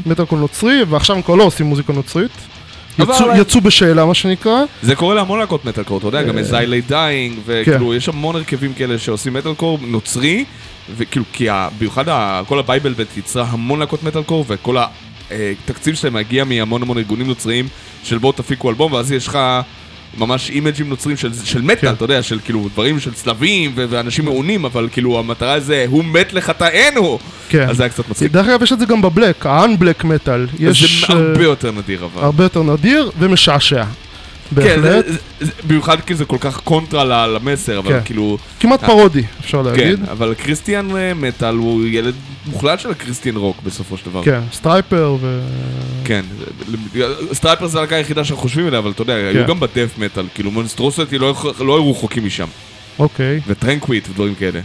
[0.06, 2.30] מטאל קור נוצרי, ועכשיו הם כבר לא עושים מוזיקה נוצרית.
[3.00, 4.62] אבל- יצאו- יצאו בשאלה מה שנקרא.
[4.82, 8.36] זה קורה להמון להקות מטאלקור, אתה יודע, גם As I Lay Dying, וכאילו, יש המון
[8.36, 10.44] הרכבים כאלה שעושים מטאלקור נוצרי,
[10.96, 11.46] וכאילו, כי
[11.78, 12.04] במיוחד
[12.48, 14.76] כל ה Bible Belt יצרה המון להקות מטאלקור, וכל
[15.30, 17.68] התקציב שלהם מגיע מהמון המון ארגונים נוצריים
[18.04, 19.38] של בואו תפיקו אלבום, ואז יש לך
[20.18, 21.92] ממש אימג'ים נוצרים של, של מטאל, כן.
[21.92, 26.04] אתה יודע, של כאילו דברים של צלבים ו- ואנשים מעונים, אבל כאילו המטרה זה, הוא
[26.04, 27.18] מת לחטאינו!
[27.48, 27.68] כן.
[27.68, 28.32] אז זה היה קצת מצחיק.
[28.32, 29.46] דרך אגב יש את זה גם ב black
[30.04, 30.56] metal.
[30.58, 32.22] יש זה הרבה אה, יותר נדיר אבל.
[32.22, 33.84] הרבה יותר נדיר ומשעשע.
[34.52, 34.74] בהחלט.
[34.74, 35.00] כן, זה-
[35.40, 38.00] זה- במיוחד כי זה כל כך קונטרה למסר, אבל כן.
[38.04, 38.38] כאילו...
[38.60, 40.00] כמעט אה, פרודי, אפשר כן, להגיד.
[40.10, 42.14] אבל Christian אה, מטאל הוא ילד
[42.46, 44.22] מוחלט של ה Christian rock בסופו של דבר.
[44.24, 45.40] כן, Stryper ו...
[46.04, 46.22] כן,
[47.32, 49.48] Stryper זה הלהקה היחידה שאנחנו חושבים עליה, אבל אתה יודע, היו כן.
[49.48, 52.46] גם ב death metal, כאילו Monstrosity לא לא היו רחוקים משם,
[52.98, 53.40] אוקיי.
[53.46, 54.60] וטרנקוויט ודברים כאלה.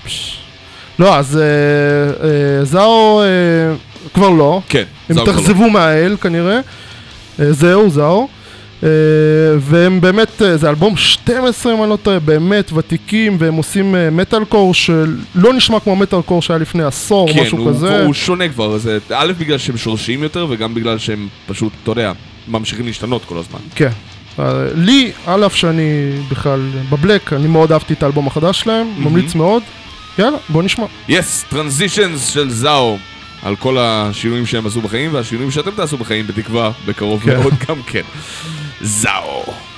[0.99, 1.41] לא, אז אה,
[2.59, 3.75] אה, זאו אה,
[4.13, 4.61] כבר לא.
[4.69, 5.39] כן, הם זהו כבר לא.
[5.39, 6.59] התאכזבו מהאל כנראה.
[7.39, 8.27] אה, זהו, זהו.
[8.84, 8.88] אה,
[9.59, 14.09] והם באמת, אה, זה אלבום 12 אם אני לא טועה, באמת ותיקים, והם עושים אה,
[14.09, 18.03] מטאל קור שלא נשמע כמו מטאל קור שהיה לפני עשור, כן, משהו הוא- כזה.
[18.05, 22.11] הוא שונה כבר, זה א' בגלל שהם שורשיים יותר, וגם בגלל שהם פשוט, אתה יודע,
[22.47, 23.59] ממשיכים להשתנות כל הזמן.
[23.75, 23.89] כן.
[24.75, 25.82] לי, על אף שאני
[26.32, 26.59] בכלל
[26.89, 29.63] בבלק, אני מאוד אהבתי את האלבום החדש שלהם, ממליץ מאוד.
[30.19, 30.86] יאללה, בוא נשמע.
[31.09, 32.97] יס, טרנזישנס של זאו,
[33.43, 37.38] על כל השינויים שהם עשו בחיים, והשינויים שאתם תעשו בחיים, בתקווה, בקרוב כן.
[37.38, 38.01] מאוד גם כן.
[38.82, 39.68] זאו.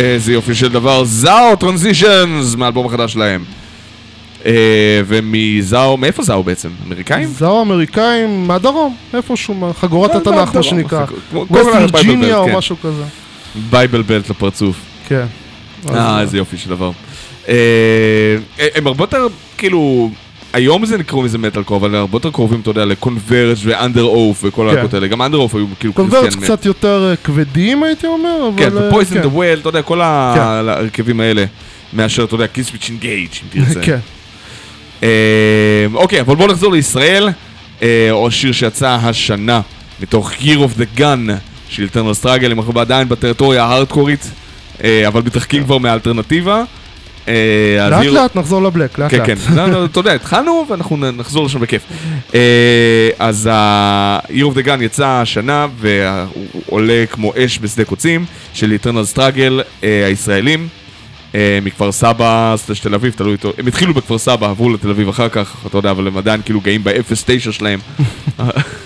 [0.00, 3.44] איזה יופי של דבר, Zao Transitions מהאלבום החדש שלהם.
[4.46, 6.68] אה, ומ Zao, מאיפה Zao בעצם?
[6.86, 7.28] אמריקאים?
[7.28, 11.04] זהו אמריקאים מהדרום, איפשהו, מחגורת כן, התנ"ך מה שנקרא.
[11.32, 12.56] ווסט וירג'יניה או כן.
[12.56, 13.04] משהו כזה.
[13.70, 14.76] Bible Belt לפרצוף.
[15.08, 15.26] כן.
[15.90, 16.90] אה, איזה יופי של דבר.
[17.48, 17.54] אה,
[18.74, 19.26] הם הרבה יותר,
[19.58, 20.10] כאילו,
[20.52, 23.56] היום זה נקראו מזה מטאל קור, אבל הרבה יותר קרובים, אתה יודע, ל Converge ו
[23.64, 24.68] Underoath וכל כן.
[24.68, 25.06] הלהקות האלה.
[25.06, 28.64] גם Underoath היו כאילו Christian קצת יותר אה, כבדים הייתי אומר, אבל...
[28.64, 29.22] כן, אה, ו Poison כן.
[29.22, 31.44] the Well, אתה יודע, כל ההרכבים האלה.
[31.92, 33.80] מאשר, אתה יודע, Killswitch Engage, אם תרצה.
[33.86, 33.98] כן.
[35.02, 37.28] אה, אוקיי, אבל בואו נחזור לישראל.
[37.82, 39.60] אה, או שיר שיצא השנה
[40.00, 41.30] מתוך Year of the Gun
[41.68, 44.30] של Eternal Struggle, אנחנו עדיין בטריטוריה ההארדקורית,
[44.84, 46.64] אה, אבל מתרחקים כבר מהאלטרנטיבה.
[47.30, 49.26] אה, לאט לאט נחזור ל black, לאט כן, לאט.
[49.26, 51.82] כן, לא, אתה יודע, התחלנו ואנחנו נחזור לשם בכיף.
[52.34, 58.24] אה, אז ה-Year of the Gun יצא השנה והוא עולה כמו אש בשדה קוצים
[58.54, 60.68] של Eternal Struggle אה, הישראלים.
[61.34, 65.08] אה, מכפר סבא, סלש תל אביב, תלוי איתו, הם התחילו בכפר סבא, עברו לתל אביב
[65.08, 67.78] אחר כך, אתה יודע, אבל הם עדיין כאילו גאים ב-0-9 שלהם.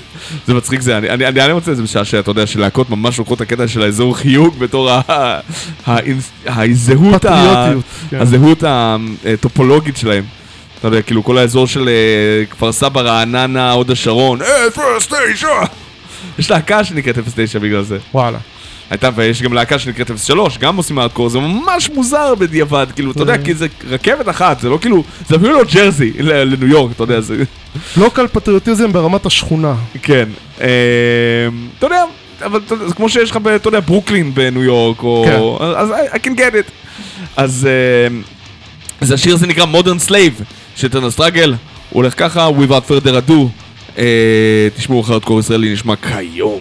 [0.46, 3.18] זה מצחיק זה, אני, אני, אני עדיין מוצא את זה משעשע, אתה יודע, שלהקות ממש
[3.18, 4.90] לוקחות את הקטע של האזור חיוג בתור
[6.46, 7.22] הזהות,
[8.10, 8.20] כן.
[8.20, 10.24] הזהות הטופולוגית שלהם.
[10.78, 14.40] אתה יודע, כאילו כל האזור של אה, כפר סבא, רעננה, הוד השרון,
[14.76, 15.44] 0-9!
[16.38, 17.20] יש להקה שנקראת 0-9
[17.60, 17.98] בגלל זה.
[18.14, 18.38] וואלה.
[18.90, 23.22] הייתה, ויש גם להקה שנקראת 03, גם עושים הארדקור, זה ממש מוזר בדיעבד, כאילו, אתה
[23.22, 27.02] יודע, כי זה רכבת אחת, זה לא כאילו, זה אפילו לא ג'רזי לניו יורק, אתה
[27.02, 27.42] יודע, זה...
[27.96, 29.74] לוקל פטריוטיזם ברמת השכונה.
[30.02, 30.28] כן.
[30.60, 30.66] אה,
[31.78, 32.04] אתה יודע,
[32.42, 35.58] אבל זה כמו שיש לך, אתה יודע, ברוקלין בניו יורק, או...
[35.76, 36.70] אז I- can get it.
[37.36, 38.16] אז אה,
[39.00, 40.42] אז השיר הזה נקרא Modern Slave,
[40.76, 41.56] של טרנל סטראגל, הוא
[42.02, 43.32] הולך ככה, Without further ado,
[43.98, 46.60] אה, תשמעו אחר קור ישראלי נשמע כיום.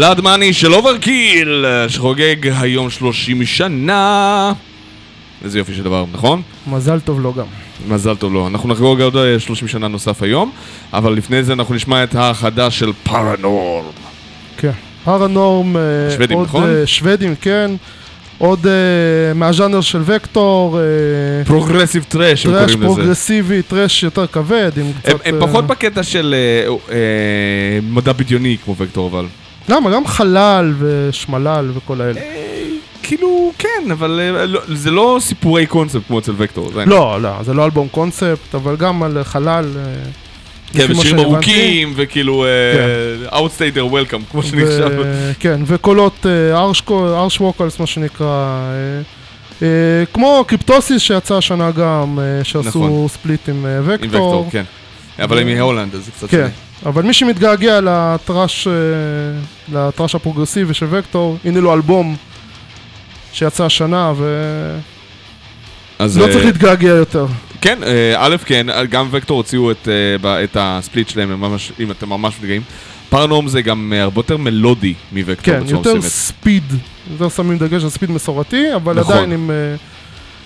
[0.00, 4.52] Blood Money של Overkill, שחוגג היום 30 שנה.
[5.44, 6.42] איזה יופי של דבר, נכון?
[6.66, 7.44] מזל טוב לו גם.
[7.88, 8.46] מזל טוב לו.
[8.46, 10.50] אנחנו נחגוג עוד אה, 30 שנה נוסף היום,
[10.92, 13.84] אבל לפני זה אנחנו נשמע את החדש של Paranorm.
[14.56, 14.70] כן.
[15.04, 16.64] Paranorm, אה, שוודים, עוד, נכון?
[16.64, 17.70] אה, שוודים, כן.
[18.38, 22.96] עוד אה, מהז'אנר של Vektor, אה, progressive thrash הם thrash קוראים לזה.
[22.96, 25.08] פרוגרסיבי, thrash יותר כבד, עם קצת...
[25.08, 29.26] הם, הם אה, פחות בקטע של אה, אה, מדע בדיוני כמו Vektor, אבל...
[29.68, 29.90] למה?
[29.90, 32.20] גם חלל ושמלל וכל האלה.
[33.02, 36.70] כאילו, כן, אבל אה, לא, זה לא סיפורי קונספט כמו אצל Vektor.
[36.86, 39.64] לא, לא, זה לא אלבום קונספט, אבל גם על חלל.
[39.76, 39.82] אה,
[40.72, 41.18] כן, ושירים.
[41.18, 42.46] ארוכים, וכאילו,
[43.28, 45.02] אה, Outstater Welcome, כמו שנחשב.
[45.38, 46.26] כן, וקולות
[47.14, 48.26] harsh vocals, מה שנקרא.
[48.26, 49.02] אה,
[49.62, 53.08] אה, כמו Cryptosis שיצא השנה גם, אה, שעשו נכון.
[53.08, 54.06] split עם אה, עם Vektor.
[54.06, 54.64] Vektor, כן.
[55.18, 56.48] אבל הם מהולנד, אז זה קצת כן, שונה.
[56.86, 58.72] אבל מי שמתגעגע ל thrash, אה,
[59.72, 62.16] ל thrash הפרוגרסיבי של Vektor, הנה לו אלבום
[63.32, 64.28] שיצא השנה, ולא
[65.98, 67.26] אז צריך אה, להתגעגע יותר.
[67.60, 69.88] כן, אה, א', כן, גם Vektor הוציאו את,
[70.24, 72.62] את ה split שלהם, הם ממש, אם אתם ממש מתגעגעים.
[73.08, 76.00] Paranorm זה גם הרבה יותר מלודי מ Vektor כן, יותר.
[76.00, 76.64] speed,
[77.10, 79.14] יותר שמים דגש על speed מסורתי, אבל נכון.
[79.14, 79.50] עדיין עם...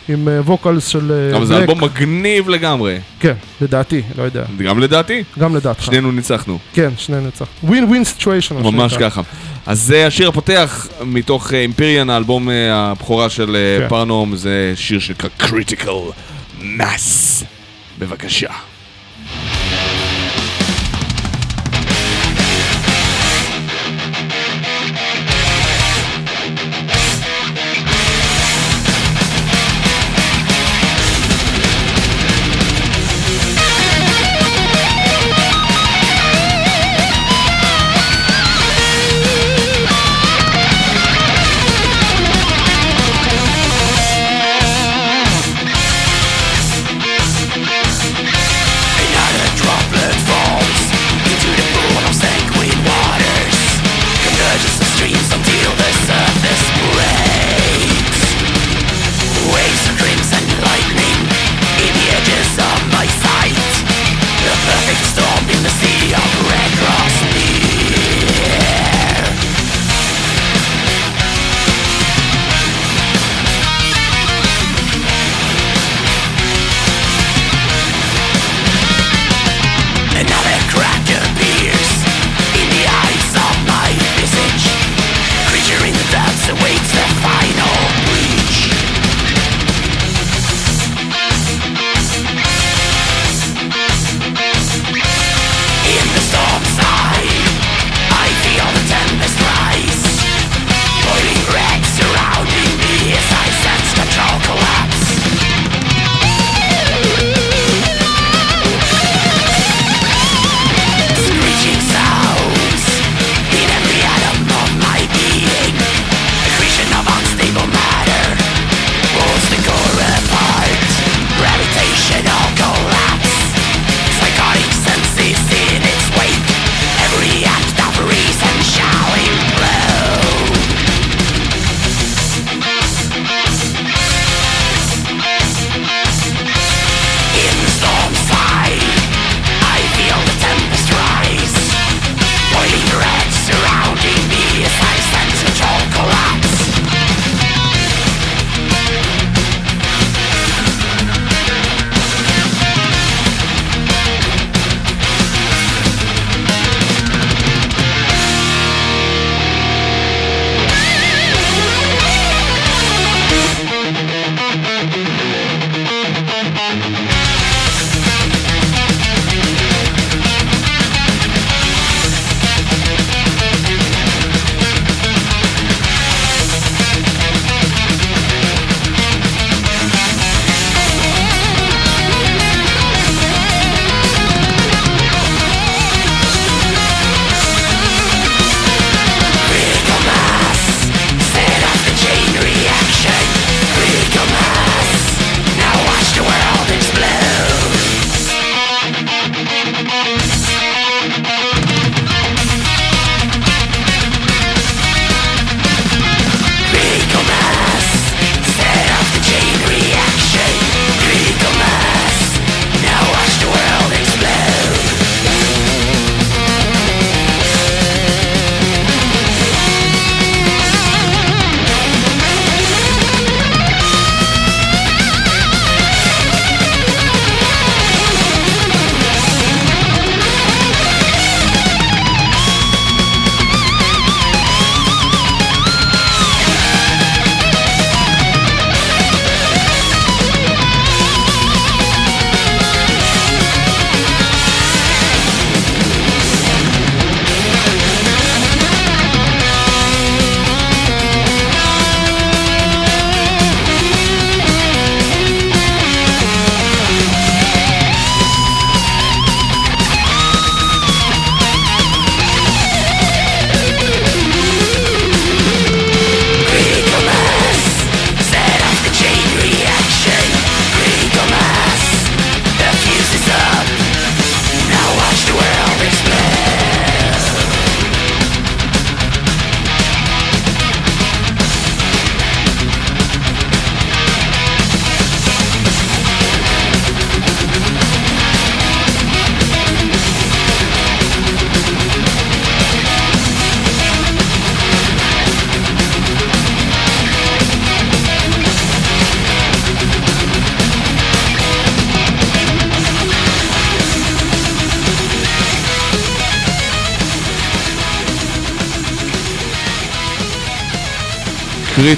[0.09, 1.69] עם אה, vocals של אה, אבל זה black.
[1.68, 2.98] אלבום מגניב לגמרי.
[3.20, 4.44] כן, לדעתי, לא יודע.
[4.59, 5.82] גם לדעתי, גם לדעתך.
[5.85, 6.59] שנינו ניצחנו.
[6.74, 7.47] כן, שנינו נצח.
[7.65, 8.56] Win win situation.
[8.62, 9.22] ממש ככה.
[9.66, 13.89] אז זה השיר הפותח מתוך Empyrean, האלבום אה, הבכורה של אה, כן.
[13.89, 16.12] Paranorm, זה שיר שנקרא Critical
[16.60, 17.44] Mass.
[17.98, 18.51] בבקשה.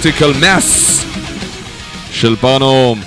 [0.07, 1.05] Critical Mass
[2.13, 3.01] של Paranorm.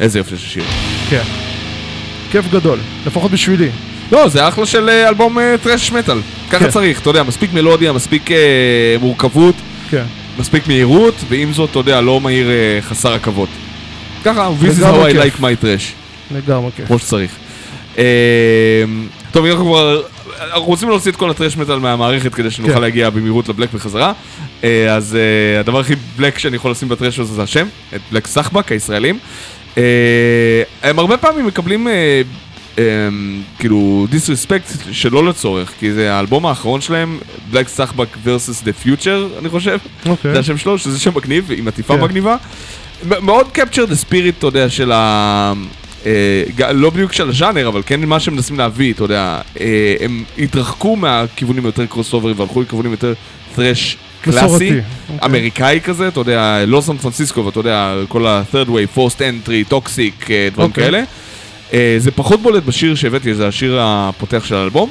[0.00, 0.64] איזה יופי של שיר.
[1.10, 1.22] כן.
[2.30, 3.68] כיף גדול, לפחות בשבילי.
[4.12, 6.20] לא, זה אחלה של אה, אלבום אה, thrash metal.
[6.50, 6.70] ככה כן.
[6.70, 8.36] צריך, אתה יודע, מספיק מלודיה, מספיק אה,
[9.00, 9.54] מורכבות,
[9.90, 10.04] כן.
[10.38, 13.48] מספיק מהירות, ועם זאת, אתה יודע, לא מהיר אה, חסר עכבות.
[14.24, 15.92] ככה, This is how I like my thrash,
[16.36, 16.86] לגמרי כיף.
[16.86, 17.30] כמו שצריך.
[17.98, 18.04] אה,
[19.32, 20.02] טוב, אנחנו כבר...
[20.40, 22.80] אנחנו רוצים להוציא את כל הטרש מטאל מהמערכת כדי שנוכל כן.
[22.80, 24.12] להגיע במהירות לבלק בחזרה.
[24.64, 28.26] אה, אז אה, הדבר הכי בלק שאני יכול לשים בטרש הזה זה השם, את בלק
[28.26, 29.18] סחבק הישראלים.
[29.78, 29.82] אה,
[30.82, 32.22] הם הרבה פעמים מקבלים אה,
[33.58, 37.18] כאילו דיסרספקט שלא לצורך, כי זה האלבום האחרון שלהם,
[37.50, 38.64] בלק סחבק vs.
[38.64, 39.78] the future, אני חושב.
[40.06, 40.32] אוקיי.
[40.32, 42.02] זה השם שלו, שזה שם מגניב, עם עטיפה כן.
[42.02, 42.36] מגניבה.
[43.08, 45.52] מאוד capture the spirit, אתה יודע, של ה...
[46.06, 50.24] אה, לא בדיוק של הז'אנר, אבל כן מה שהם מנסים להביא, אתה יודע, אה, הם
[50.38, 53.14] התרחקו מהכיוונים יותר קרוס אוברים והלכו לכיוונים יותר
[53.58, 54.80] מסורתי, קלאסי, אוקיי.
[55.24, 60.30] אמריקאי כזה, אתה יודע, לא סן פרנסיסקו, ואתה יודע, כל ה-third way, forced entry, toxic,
[60.30, 60.84] אה, דברים אוקיי.
[60.84, 61.02] כאלה.
[61.72, 64.90] אה, זה פחות בולט בשיר שהבאתי, זה השיר הפותח של האלבום.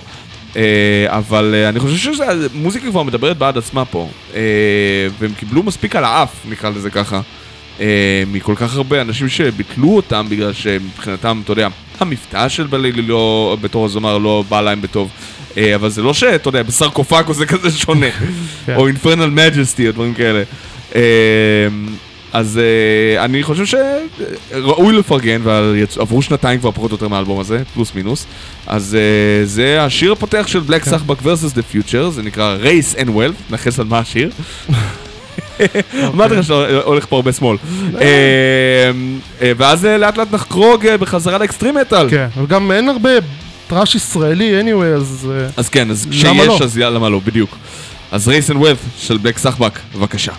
[0.56, 4.10] אה, אבל אה, אני חושב שהמוזיקה כבר מדברת בעד עצמה פה.
[4.36, 4.42] אה,
[5.20, 7.22] והם קיבלו מספיק על האף, נקרא לזה ככה.
[7.80, 11.68] אה, מכל כך הרבה אנשים שביטלו אותם בגלל שמבחינתם, אתה יודע,
[12.00, 15.10] המבטא של בלילי לא, בתור הזמר לא בא להם בטוב.
[15.58, 18.12] אה, אבל זה לא שאתה יודע, בסרקופגו זה כזה שונה.
[18.66, 18.76] כן.
[18.76, 20.44] או אינפרנל מג'סטי, או דברים כאלה.
[20.96, 21.02] אה,
[22.34, 27.96] אז אה, אני חושב שראוי לפרגן, ועברו שנתיים כבר פחות או יותר מהאלבום הזה, פלוס
[27.96, 28.26] מינוס.
[28.68, 31.56] אז אה, זה השיר הפותח של בלק סחבק vs.
[31.56, 34.30] The Future, זה נקרא Race and Wealth, נחס על מה השיר.
[36.14, 37.58] אמרתי לך שהולך פה הרבה שמאל.
[38.02, 38.92] אה,
[39.42, 42.10] אה, ואז אה, לאט לאט נחרוג בחזרה לאקסטרים מטאל.
[42.10, 43.10] כן, אבל גם אין הרבה
[43.68, 45.30] טראש ישראלי anyway, אז...
[45.58, 46.58] אז כן, אז כשיש לא?
[46.64, 47.58] אז למה לא, בדיוק.
[48.12, 50.32] אז Race and Wealth של בלק סחבק, בבקשה.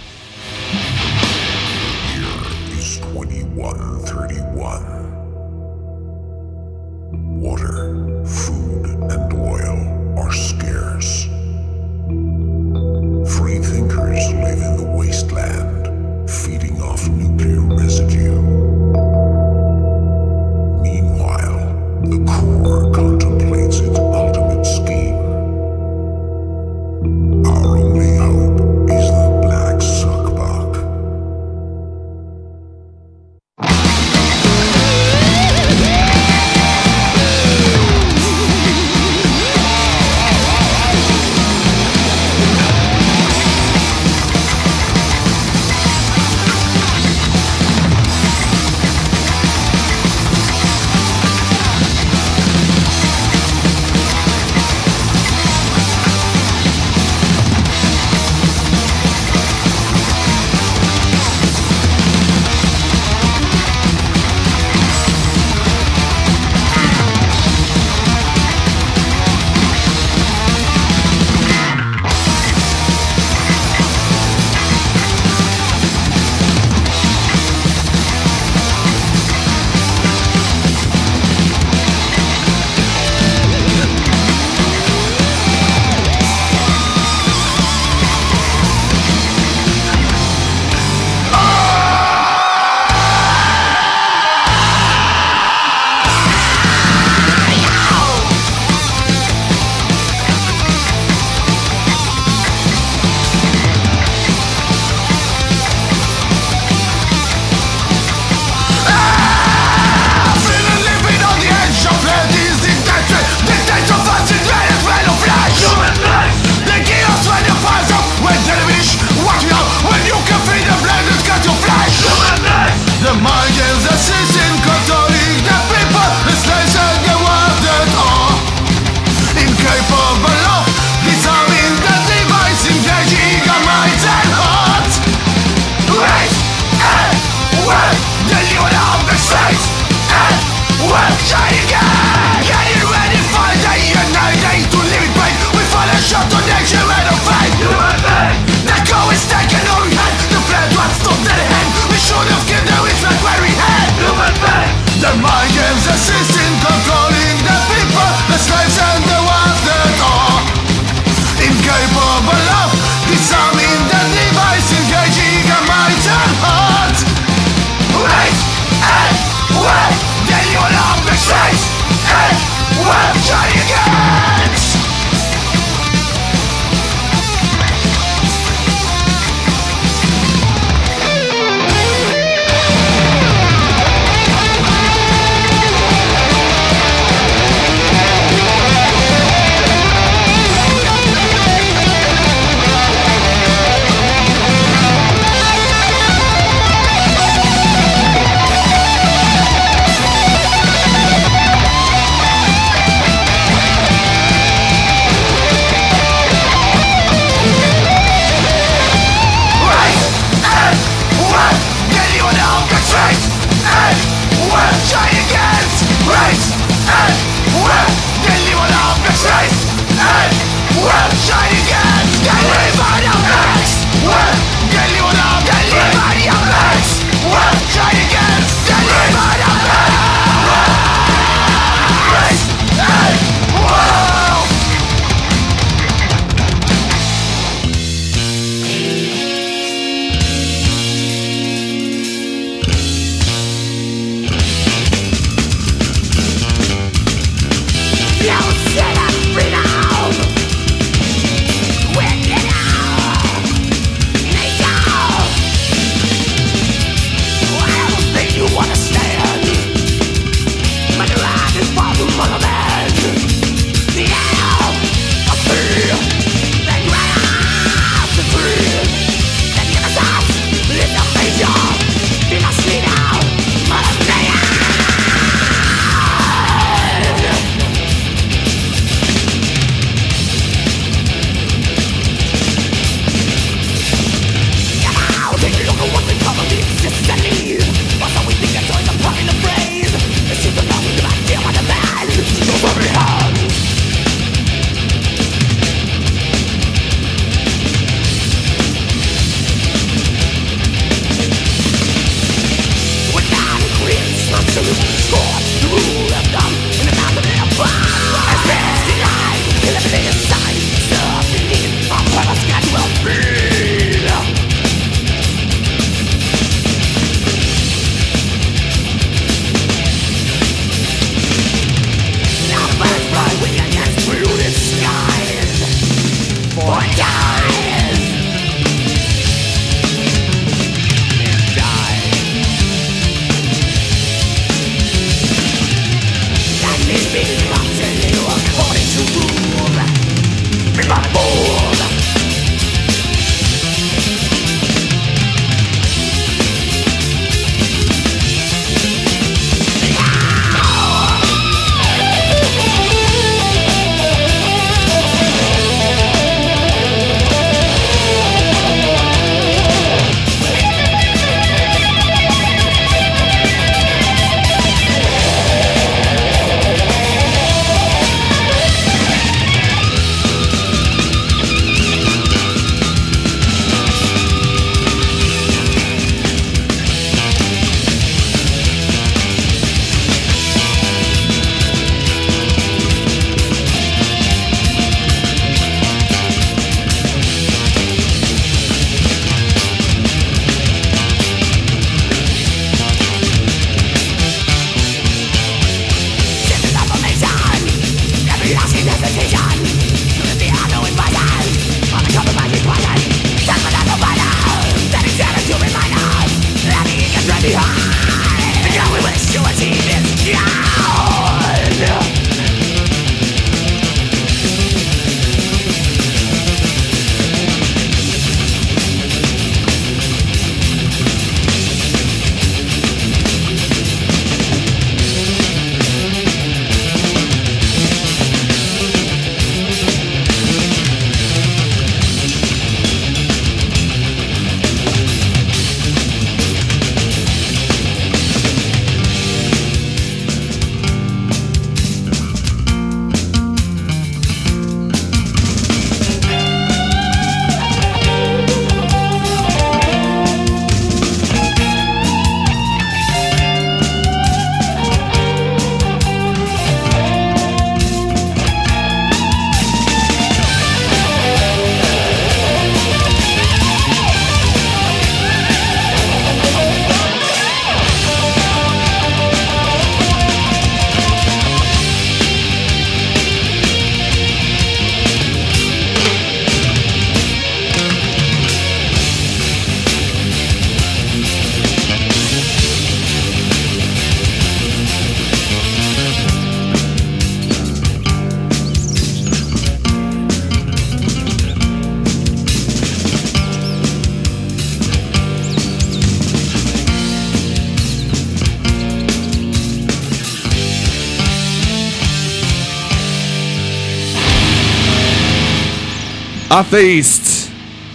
[506.61, 507.51] אתאיסט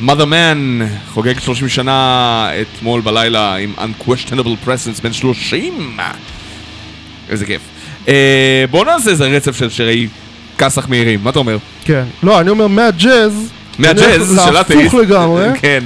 [0.06, 0.84] mother man
[1.14, 5.98] חוגג 30 שנה אתמול בלילה עם unquestionable presence בן 30
[7.30, 7.62] איזה כיף.
[8.08, 10.08] אה, בואו נעשה איזה רצף של שירי
[10.58, 11.58] כסח מהירים, מה אתה אומר?
[11.86, 12.04] כן.
[12.24, 13.50] לא, אני אומר מהג'אז.
[13.80, 14.94] מהג'אז של להפוך אתאיסט.
[14.94, 15.44] לגמרי.
[15.62, 15.84] כן,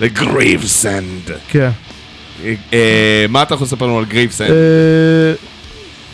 [0.00, 1.30] לגרייבסנד.
[1.48, 1.70] כן.
[2.72, 4.50] אה, מה אתה יכול לספר לנו על גרייבסנד?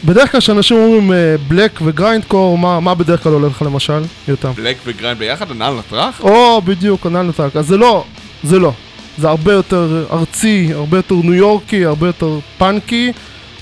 [0.05, 1.13] בדרך כלל כשאנשים אומרים
[1.49, 4.03] black ו grind core, מה מה בדרך כלל עולה לך למשל?
[4.29, 4.53] יותם.
[4.53, 6.21] בלק וגריינד ביחד, הנעל נטרח?
[6.21, 7.57] או, בדיוק, Anaal Nathrakh.
[7.57, 8.05] אז זה לא,
[8.43, 8.73] זה לא.
[9.19, 13.13] זה הרבה יותר ארצי, הרבה יותר ניו יורקי, הרבה יותר punky,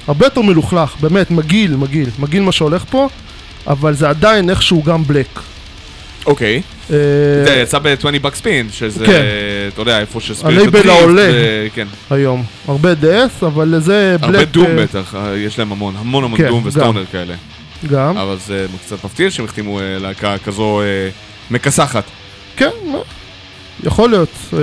[0.06, 2.10] הרבה יותר מלוכלך, באמת, מגעיל, מגעיל.
[2.18, 3.08] מגעיל מה שהולך פה,
[3.66, 5.40] אבל זה עדיין איכשהו גם black.
[6.26, 6.56] אוקיי.
[6.56, 9.22] אה, זה יצא ב-20 Buck Spin, שזה, כן.
[9.74, 11.30] אתה יודע, איפה שספיריט הלייבל העולה.
[11.74, 11.86] כן.
[12.10, 12.44] היום.
[12.68, 14.34] הרבה death, אבל זה black...
[14.34, 16.62] הרבה doom אה, בטח, אה, יש להם המון, המון המון כן, דום.
[16.66, 17.34] וסטונר כאלה.
[17.90, 18.16] גם.
[18.16, 21.08] אבל זה קצת מפתיע שהם החתימו אה, להקה כזו אה,
[21.50, 22.04] מכסחת.
[22.56, 22.70] כן.
[23.84, 24.32] יכול להיות.
[24.52, 24.58] אה,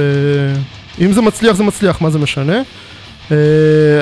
[1.05, 2.61] אם זה מצליח, זה מצליח, מה זה משנה?
[3.31, 3.37] אה,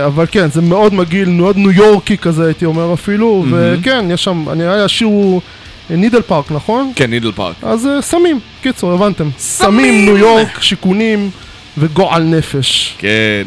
[0.05, 3.45] אבל כן, זה מאוד מגעיל, מאוד ניו יורקי כזה, הייתי אומר אפילו.
[3.51, 6.91] וכן, יש שם, אני נראה לי השיר הוא אה, נידל פארק, נכון?
[6.95, 7.55] כן, נידל פארק.
[7.61, 9.29] אז אה, סמים, קיצור, הבנתם.
[9.37, 11.29] סמים, ניו יורק, שיכונים
[11.77, 12.95] וגועל נפש.
[12.97, 13.43] כן.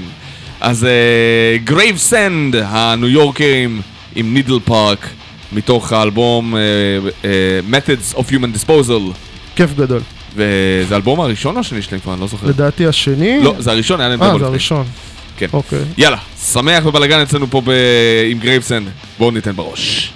[0.61, 0.87] אז
[1.65, 3.81] Gravesend, הניו יורקרים
[4.15, 5.09] עם Needle Park,
[5.53, 6.61] מתוך האלבום אה,
[7.25, 9.13] אה, Methods of Human Disposal.
[9.57, 10.01] כיף גדול.
[10.35, 12.47] וזה האלבום הראשון או השני שלהם כבר, אני לא זוכר.
[12.47, 13.41] לדעתי השני...
[13.43, 14.53] לא, זה הראשון, היה להם אה, דאבל זה לפני.
[14.55, 14.85] הראשון.
[15.37, 15.47] כן.
[15.53, 15.79] אוקיי.
[15.99, 16.17] יאללה,
[16.53, 17.63] שמח ובלאגן אצלנו פה.
[18.31, 18.89] עם Gravesend.
[19.19, 20.13] בואו ניתן בראש.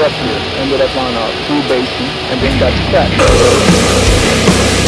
[0.00, 4.85] Up here, ended up on a blue basin, and then got stacked.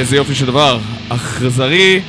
[0.00, 0.78] איזה יופי של דבר.
[1.08, 2.00] אכזרי.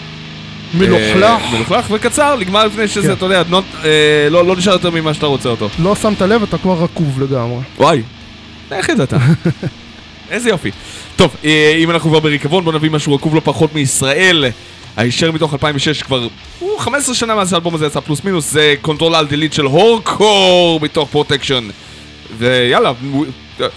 [0.73, 1.23] מלוכלך.
[1.23, 3.13] אה, מלוכלך וקצר, נגמר לפני שזה, כן.
[3.13, 3.43] אתה יודע,
[3.83, 5.69] אה, לא לא נשאר יותר ממה שאתה רוצה אותו.
[5.79, 7.59] לא שמת לב, אתה כבר רקוב לגמרי.
[7.77, 8.01] וואי,
[8.71, 9.13] איך ידעת?
[10.31, 10.71] איזה יופי.
[11.15, 14.45] טוב, אה, אם אנחנו כבר בריקבון, בוא נביא משהו רקוב לא פחות מישראל.
[14.97, 16.27] הישר מתוך 2006 כבר
[16.59, 20.79] הוא 15 שנה מאז שהאלבום הזה יצא פלוס מינוס, זה Control Alt Delete של Whorecore
[20.81, 21.67] מתוך Protection.
[22.37, 22.91] ויאללה,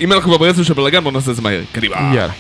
[0.01, 1.61] אם אנחנו כבר ברצף של בלאגן, בוא נעשה את זה מהר.
[1.73, 1.97] קדימה.
[2.15, 2.33] יאללה.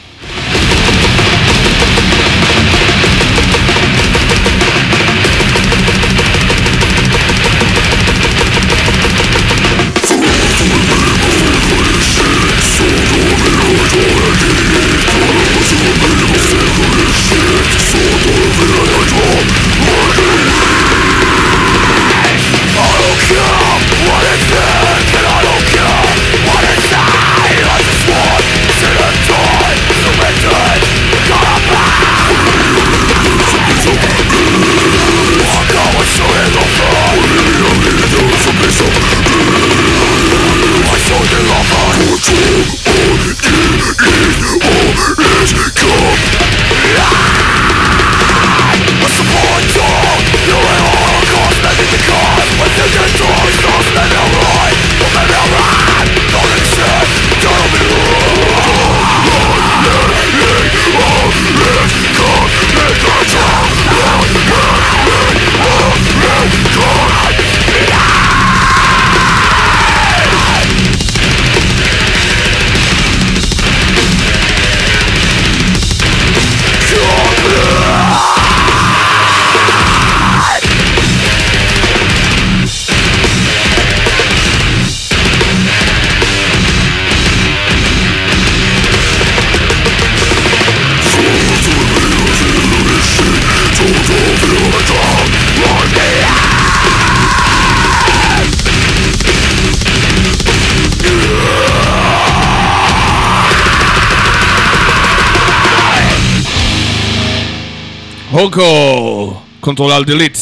[108.44, 110.38] Whorecore, Control Delete.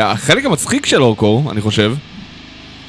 [0.00, 1.94] החלק המצחיק של Whorecore, אני חושב,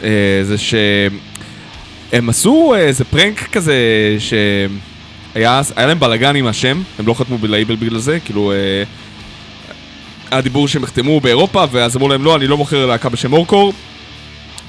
[0.04, 0.10] אה,
[0.44, 3.76] זה שהם עשו אה, איזה prank כזה
[4.20, 8.52] שהיה היה להם בלאגן עם השם, הם לא חתמו בלייבל בגלל זה, כאילו...
[8.52, 8.84] אה,
[10.32, 13.74] היה דיבור שהם יחתמו באירופה, ואז אמרו להם לא, אני לא מוכר להקה בשם Whorecore,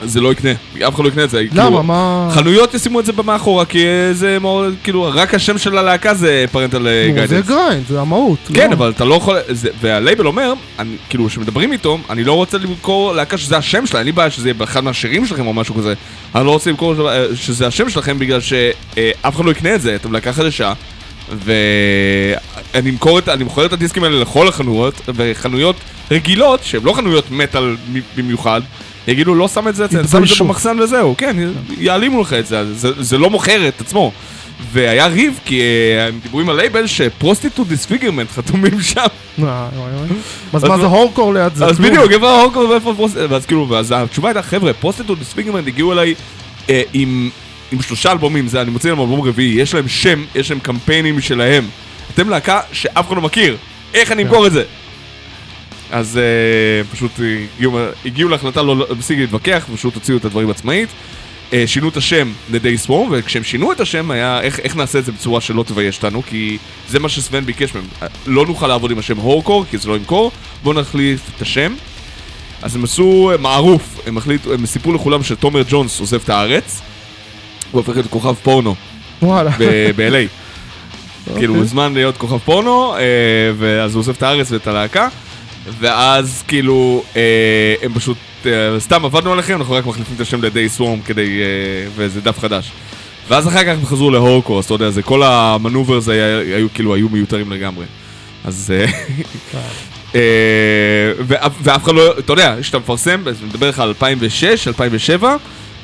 [0.05, 0.51] זה לא יקנה,
[0.89, 1.43] אף אחד לא יקנה את זה.
[1.52, 1.62] למה?
[1.62, 2.28] כאילו, מה...
[2.35, 6.44] חנויות ישימו את זה במאחורה, כי אה, זה מאוד, כאילו, רק השם של הלהקה זה
[6.53, 7.47] parental זה guidance.
[7.47, 8.39] Grind, זה המהות.
[8.55, 8.74] כן, לא.
[8.74, 9.36] אבל אתה לא יכול...
[9.48, 13.98] זה, והלייבל אומר, אני, כאילו, כשמדברים איתו, אני לא רוצה למכור להקה שזה השם שלה,
[13.98, 15.94] אין לי בעיה שזה יהיה באחד מהשירים שלכם או משהו כזה.
[16.35, 19.94] אני לא רוצה למכור אה, שזה השם שלכם בגלל שאף אחד לא יקנה את זה,
[19.94, 20.73] אתם להקה חדשה.
[21.44, 25.77] ואני אמכור את, אני מוכר את הדיסקים האלה לכל החנויות, וחנויות
[26.10, 27.77] רגילות, שהן לא חנויות מטאל
[28.16, 28.60] במיוחד,
[29.09, 30.19] יגידו לא שם את זה, שם את זה.
[30.41, 31.37] במחסן וזהו, כן,
[31.78, 34.12] יעלימו לך את זה, זה, זה לא מוכר את עצמו.
[34.73, 39.01] והיה ריב, כי אה, הם דיברו עם הלייבל ש Prostitute Disfigurement חתומים שם.
[39.39, 40.09] וואי, וואי.
[40.53, 41.66] אז מה זה Whorecore ליד זה?
[41.66, 41.78] אז.
[41.78, 45.93] בדיוק, איפה ה Whorecore ואיפה Prostitute, ואז כאילו, ואז התשובה הייתה, חבר'ה, Prostitute Disfigurement הגיעו
[45.93, 46.15] אליי
[46.70, 47.31] אה, עם,
[47.81, 51.65] שלושה אלבומים, זה אני מוציא להם אלבום רביעי, יש להם שם, יש להם קמפיינים שלהם.
[52.15, 53.57] אתם להקה שאף אחד לא מכיר,
[53.95, 54.62] איך אני אמכור את זה?
[55.91, 57.11] אז אה, פשוט
[57.57, 60.89] הגיעו, הגיעו להחלטה לא להפסיק להתווכח, פשוט הוציאו את הדברים עצמאית.
[61.53, 65.05] אה, שינו את השם ל-Day Swarm, וכשהם שינו את השם היה איך, איך נעשה את
[65.05, 66.59] זה בצורה שלא תבייש אותנו, כי
[66.89, 67.85] זה מה שסוון ביקש מהם.
[68.03, 70.33] אה, לא נוכל לעבוד עם השם הורקור, כי זה לא ימכור,
[70.63, 71.75] בואו נחליף את השם.
[72.63, 76.81] אז הם עשו מערוף, הם, החליטו, הם סיפרו לכולם שתומר ג'ונס עוזב את הארץ,
[77.73, 78.75] הוא הופך להיות כוכב פורנו
[79.23, 79.51] וואלה.
[79.97, 80.29] ב-LA.
[81.37, 82.95] כאילו, הוא הוזמן להיות כוכב פורנו,
[83.59, 85.09] ואז הוא עוזב את הארץ ואת הלהקה,
[85.80, 87.22] ואז כאילו, אה,
[87.82, 88.16] הם פשוט,
[88.47, 91.47] אה, סתם עבדנו עליכם, אנחנו רק מחליפים את השם ל-Day Swarm כדי, אה,
[91.97, 92.72] וזה דף חדש.
[93.28, 96.94] ואז אחר כך הם חזרו להורקור, אז אתה יודע, זה כל המנוברס היה- היו כאילו,
[96.94, 97.84] היו מיותרים לגמרי.
[98.44, 98.72] אז...
[98.76, 98.86] אה,
[100.14, 100.20] אה,
[101.26, 105.36] ואף אחד לא, אתה יודע, כשאתה מפרסם, אני מדבר איתך על 2006, 2007,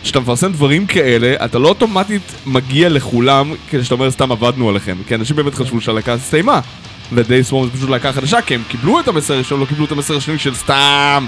[0.02, 4.96] כשאתה מפרסם דברים כאלה, אתה לא אוטומטית מגיע לכולם כדי שאתה אומר סתם עבדנו עליכם,
[5.08, 6.60] כי אנשים באמת חשבו שהלהקה הסתיימה.
[7.10, 10.16] Swarm זה פשוט להקה חדשה, כי הם קיבלו את המסר הראשון, לא קיבלו את המסר
[10.16, 11.26] השני של סתם.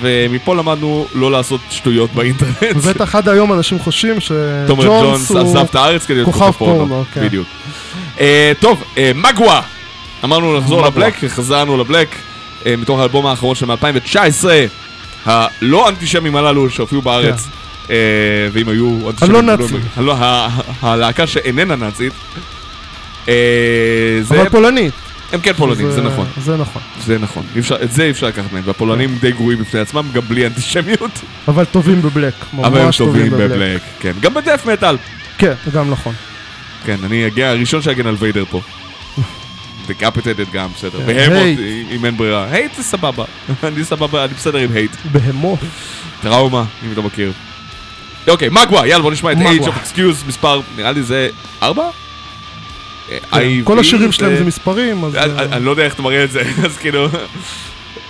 [0.00, 2.54] ומפה למדנו לא לעשות שטויות באינטרנט.
[2.76, 5.62] ובטח עד היום אנשים חושבים שג'ונס ג'ונס עזב הוא...
[5.62, 7.04] את הארץ כדי להיות כוכב פורנו.
[7.14, 7.24] כן.
[7.24, 7.46] בדיוק.
[8.20, 9.60] אה, טוב, אה, מגווה.
[10.24, 10.86] אמרנו לחזור.
[10.86, 12.08] לבלק, חזרנו לבלק,
[12.66, 14.64] אה, מתוך האלבום האחרון של 2019,
[15.26, 17.48] הלא אנטישמים הללו שהופיעו בארץ.
[17.90, 17.96] אה,
[18.52, 18.98] ואם היו.
[19.20, 19.80] הלא לא- נאצים.
[20.82, 22.12] הלהקה שאיננה נאצית.
[23.28, 23.34] אה,
[24.22, 24.40] זה...
[24.40, 24.94] אבל פולנית.
[25.32, 26.26] הם כן פולנים, זה נכון.
[26.42, 26.82] זה נכון.
[27.04, 27.42] זה נכון.
[27.58, 28.62] אפשר- את זה אי אפשר לקחת מהם.
[28.66, 31.10] והפולנים די גרועים בפני עצמם, גם בלי אנטישמיות.
[31.48, 32.34] אבל טובים בבלק.
[32.58, 33.80] אבל הם טובים בבלק.
[34.00, 34.12] כן.
[34.20, 34.96] גם בדף מטאל.
[35.38, 36.14] כן, גם נכון.
[36.86, 38.60] כן, אני אגיע הראשון שאגן על ויידר פה.
[39.88, 40.98] דקפטטד גם, בסדר.
[41.06, 41.58] כן, בהמות.
[41.90, 42.46] אם אין ברירה.
[42.50, 43.24] הייט זה סבבה.
[43.64, 44.90] אני סבבה, אני בסדר עם הייט.
[45.12, 45.58] בהמות.
[46.22, 47.32] טראומה, אם אתה מכיר.
[48.28, 49.36] אוקיי, מגווה, יאללה בוא נשמע את.
[49.38, 51.28] Age of Excuse, מספר, נראה לי זה
[51.62, 51.82] ארבע?
[53.10, 55.14] אה, IV, כל השירים שלהם זה מספרים, אז...
[55.16, 57.08] אני- אה, אני לא יודע איך אתה מראה את זה, אז כאילו...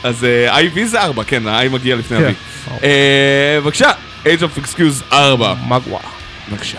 [0.02, 2.24] אז אה, IV זה ארבע, כן, ה-I מגיע לפני כן.
[2.70, 2.84] ה-V.
[2.84, 3.90] אה, בבקשה,
[4.24, 5.54] Age of Excuse ארבע.
[5.68, 5.98] מגווה.
[6.50, 6.78] בבקשה.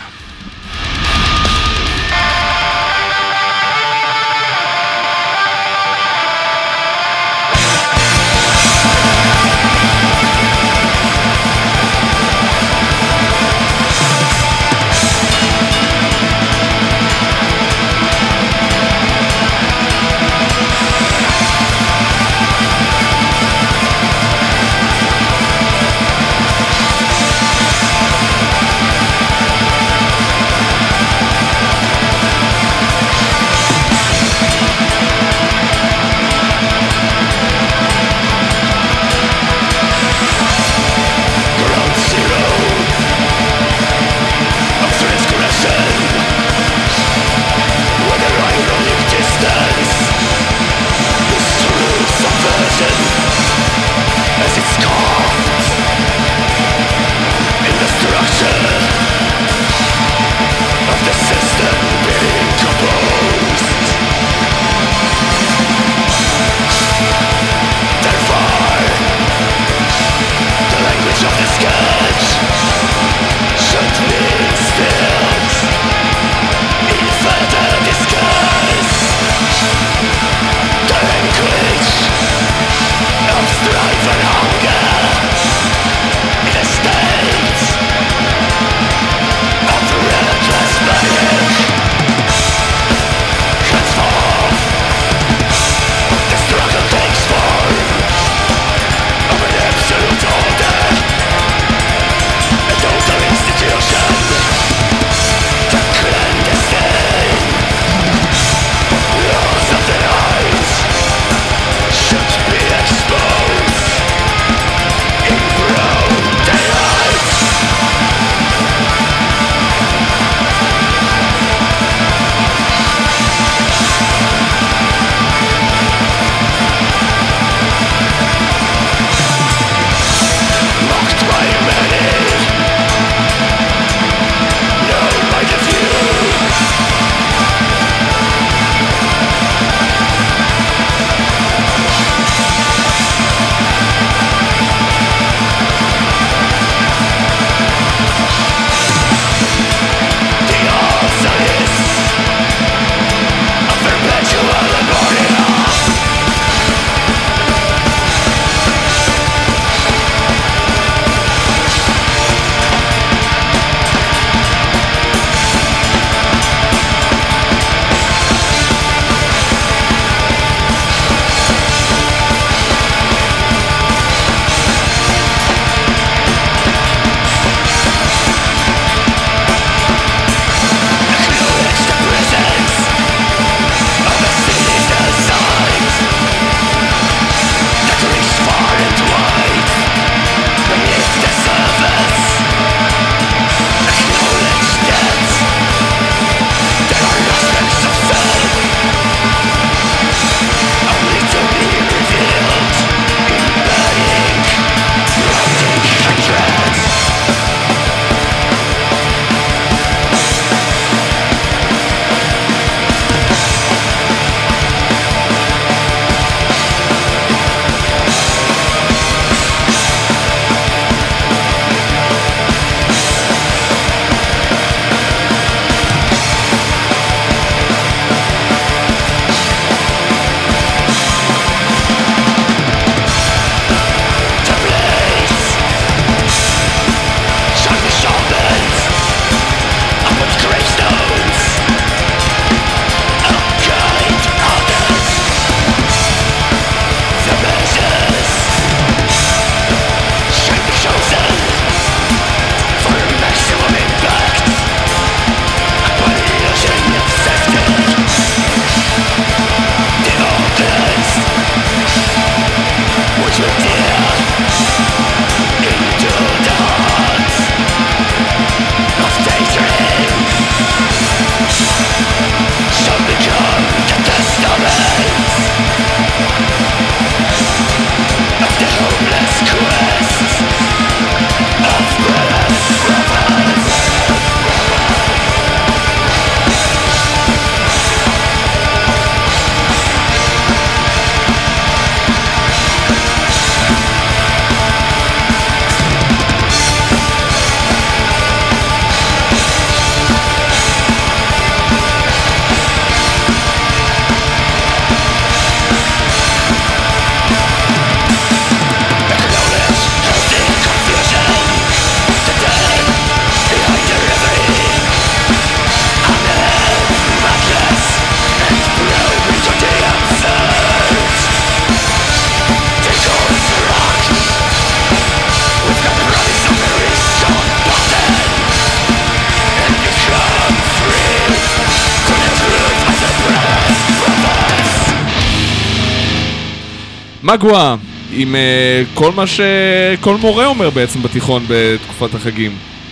[337.36, 337.76] מגווה,
[338.12, 342.52] עם אה, כל מה שכל מורה אומר בעצם בתיכון בתקופת החגים.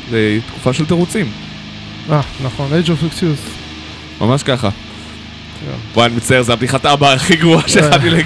[0.10, 1.32] זה תקופה של תירוצים,
[2.12, 3.50] אה, נכון, Age of Excuse.
[4.22, 4.70] ממש ככה.
[4.70, 5.72] כן.
[5.94, 8.26] וואי, אני מצטער, זו הבדיחת אבא הכי גרועה שיכולתי לג...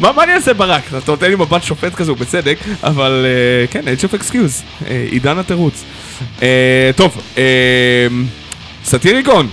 [0.00, 0.82] מה מה אני אעשה ברק?
[0.88, 5.38] אתה נותן לי מבט שופט כזה, ובצדק, אבל אה, כן, Age of Excuse, אה, עידן
[5.38, 5.84] התירוץ.
[6.42, 8.06] אה, טוב, אה,
[8.84, 9.48] סאטיריקון,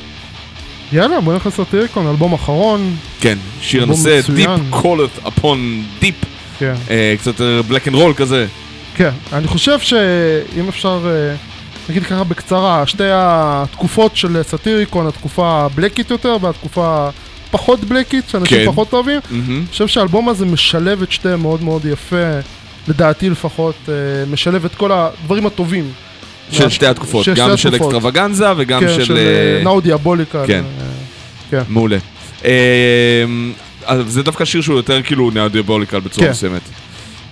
[0.92, 2.96] יאללה, בוא נלך ל Satyricon, אלבום אחרון.
[3.22, 4.20] כן, שיר הנושא.
[4.28, 5.58] Deep Calleth Upon
[6.02, 6.26] Deep,
[6.60, 6.74] כן.
[6.90, 8.46] אה, קצת black and roll כזה.
[8.96, 11.36] כן, אני חושב שאם אפשר, אה,
[11.90, 17.10] נגיד ככה בקצרה, שתי התקופות של Satyricon, התקופה הבלקית יותר והתקופה
[17.52, 18.66] פחות בלקית, שאנשים כן.
[18.66, 19.58] פחות אוהבים, מהמם.
[19.58, 22.40] אני חושב שהאלבום הזה משלב את שתיהם מאוד מאוד יפה,
[22.88, 23.94] לדעתי לפחות, אה,
[24.32, 25.92] משלב את כל הדברים הטובים.
[26.52, 27.76] של שתי התקופות, גם של.
[27.76, 29.04] אקסטרווגנזה וגם כן, של...
[29.06, 30.44] של אה, נאו דיאבוליקה.
[30.48, 30.64] כן.
[31.50, 31.62] כן.
[31.70, 31.98] מעולה.
[32.46, 33.26] אה,
[34.08, 36.32] זה דווקא שיר שהוא יותר כאילו נאו-דיאבוליקל בצורה כן.
[36.32, 36.62] מסוימת.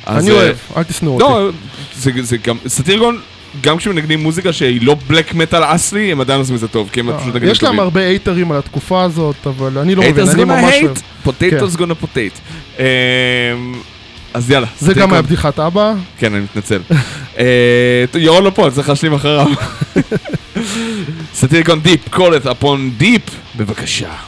[0.08, 1.24] אני אה, אוהב, אל תשנאו אותי.
[1.24, 1.50] לא,
[1.96, 3.20] זה, זה גם, סאטירגון,
[3.62, 7.00] גם כשמנגנים מוזיקה שהיא לא בלק מטאל אסלי, הם עדיין עושים את זה טוב, כי
[7.00, 10.30] הם פשוט נגנים אה, יש להם הרבה הייטרים על התקופה הזאת, אבל אני לא מבין,
[10.30, 10.98] אני ממש אוהב.
[11.76, 12.40] gonna potate.
[12.80, 12.86] אה,
[14.34, 14.68] אז יאללה.
[14.80, 15.14] זה גם.
[15.14, 15.94] היה בדיחת אבא.
[16.18, 16.82] כן, אני מתנצל.
[17.38, 19.48] אה, ירון לא פה, אני צריך להשלים אחריו.
[21.34, 24.27] סאטיריקון דיפ, call it upon deep, בבקשה.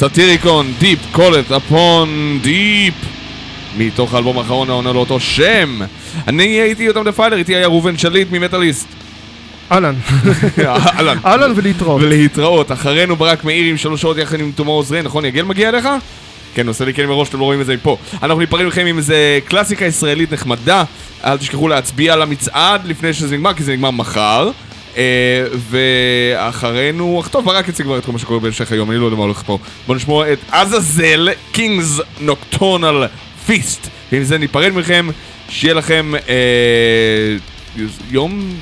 [0.00, 2.94] Satyricon, Deep Calleth Upon Deep!
[3.78, 5.80] מתוך האלבום האחרון העונה לאותו שם.
[6.28, 8.88] אני הייתי יותם דפיילר, איתי היה ראובן שליט ממטאליסט.
[9.72, 9.94] אהלן.
[10.58, 11.18] אהלן.
[11.26, 12.02] אהלן ולהתראות.
[12.02, 12.72] ולהתראות.
[12.72, 15.24] אחרינו ברק מאיר עם שלוש שעות יחד עם תומו עוזרי, נכון?
[15.24, 15.88] יגל מגיע אליך?
[16.54, 17.96] כן, עושה לי כן מראש, אתם לא רואים את זה מפה.
[18.22, 20.84] אנחנו ניפרד מכם עם איזה קלאסיקה ישראלית נחמדה.
[21.24, 24.50] אל תשכחו להצביע על המצעד לפני שזה נגמר, כי זה נגמר מחר.
[24.96, 25.02] אה,
[25.70, 29.22] ואחרינו, טוב, ברק יציג כבר את כל מה שקורה בהמשך היום, אני לא יודע מה
[29.22, 29.58] הולך פה.
[29.86, 33.06] בואו נשמע את עזאזל, קינגס נוקטורנל
[33.46, 33.88] פיסט.
[34.12, 35.08] ועם זה ניפרד מכם,
[35.48, 37.36] שיהיה לכם אה,
[38.10, 38.54] יום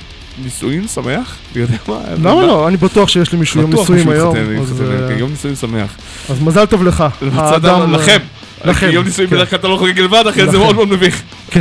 [0.45, 1.37] נישואין שמח?
[1.55, 1.99] אני יודע מה?
[2.23, 2.69] למה לא?
[2.69, 4.37] אני בטוח שיש לי מישהו יום נישואים מישהו היום.
[4.37, 5.97] אה, יום נישואים שמח.
[6.29, 7.05] אז מזל טוב לך.
[7.35, 8.19] האדם, לכם.
[8.65, 9.37] לכם, יום נישואים כן.
[9.37, 10.59] בדרך כלל אתה לא חוגג לבד, אחרי זה.
[10.59, 11.23] מאוד מאוד מביך.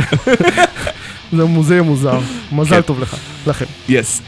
[1.32, 2.18] זה מוזיאום מוזר.
[2.52, 2.80] מזל כן.
[2.80, 3.16] טוב לך.
[3.46, 3.64] לכם.
[3.88, 4.22] יס.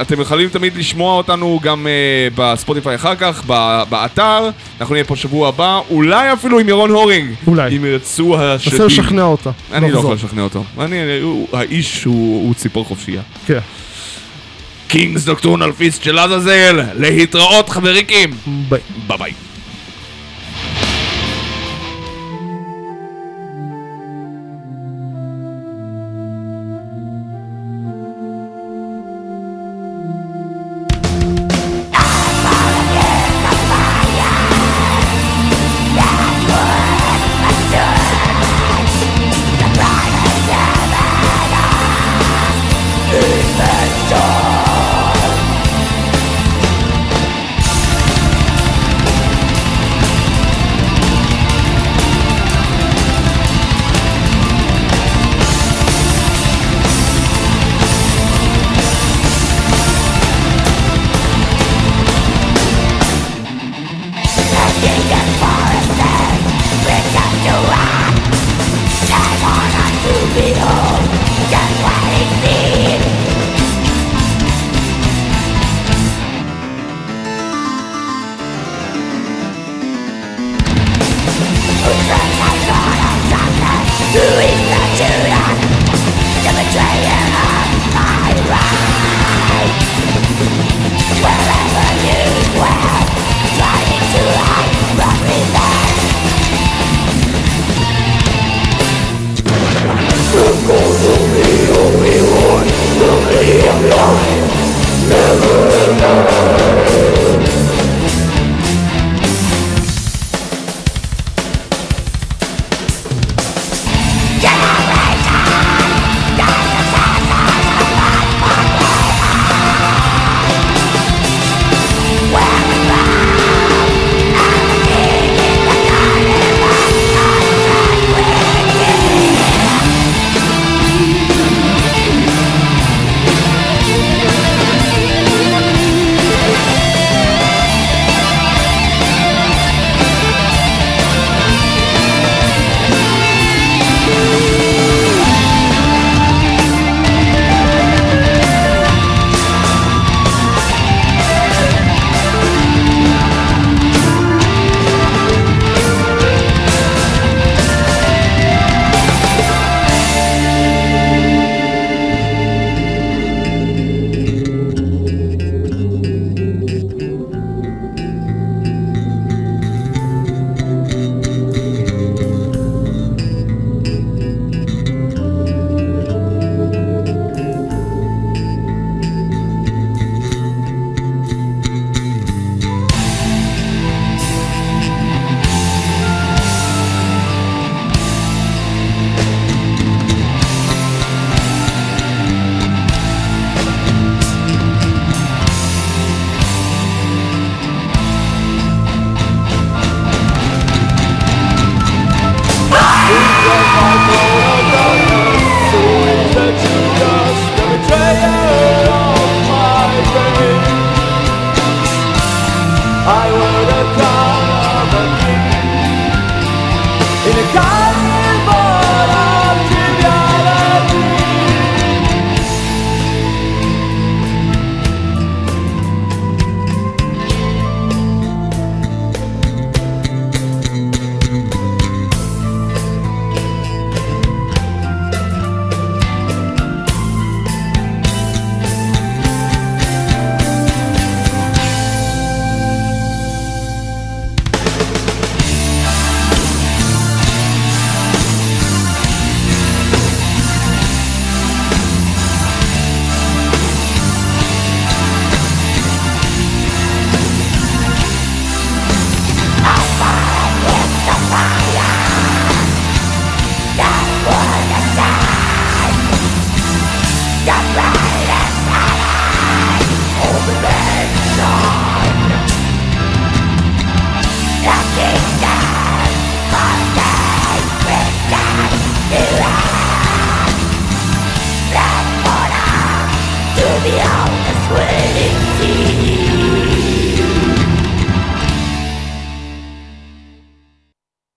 [0.00, 1.92] אתם יכולים תמיד לשמוע אותנו גם אה,
[2.34, 3.44] בספוטיפיי אחר כך,
[3.88, 4.50] באתר.
[4.80, 7.30] אנחנו נהיה פה שבוע הבא, אולי אפילו עם ירון הורינג.
[7.46, 7.76] אולי.
[7.76, 8.74] אם ירצו השדים.
[8.74, 9.50] נסה לשכנע אותה.
[9.72, 9.98] אני לא.
[9.98, 10.64] יכול לשכנע אותו.
[11.52, 13.22] האיש הוא ציפור חופשייה.
[13.46, 13.58] כן.
[14.88, 18.30] קינגס נוקטורנל פיסט של עזאזל, להתראות חבריקים.
[18.68, 18.80] ביי.
[19.06, 19.45] ביי ביי.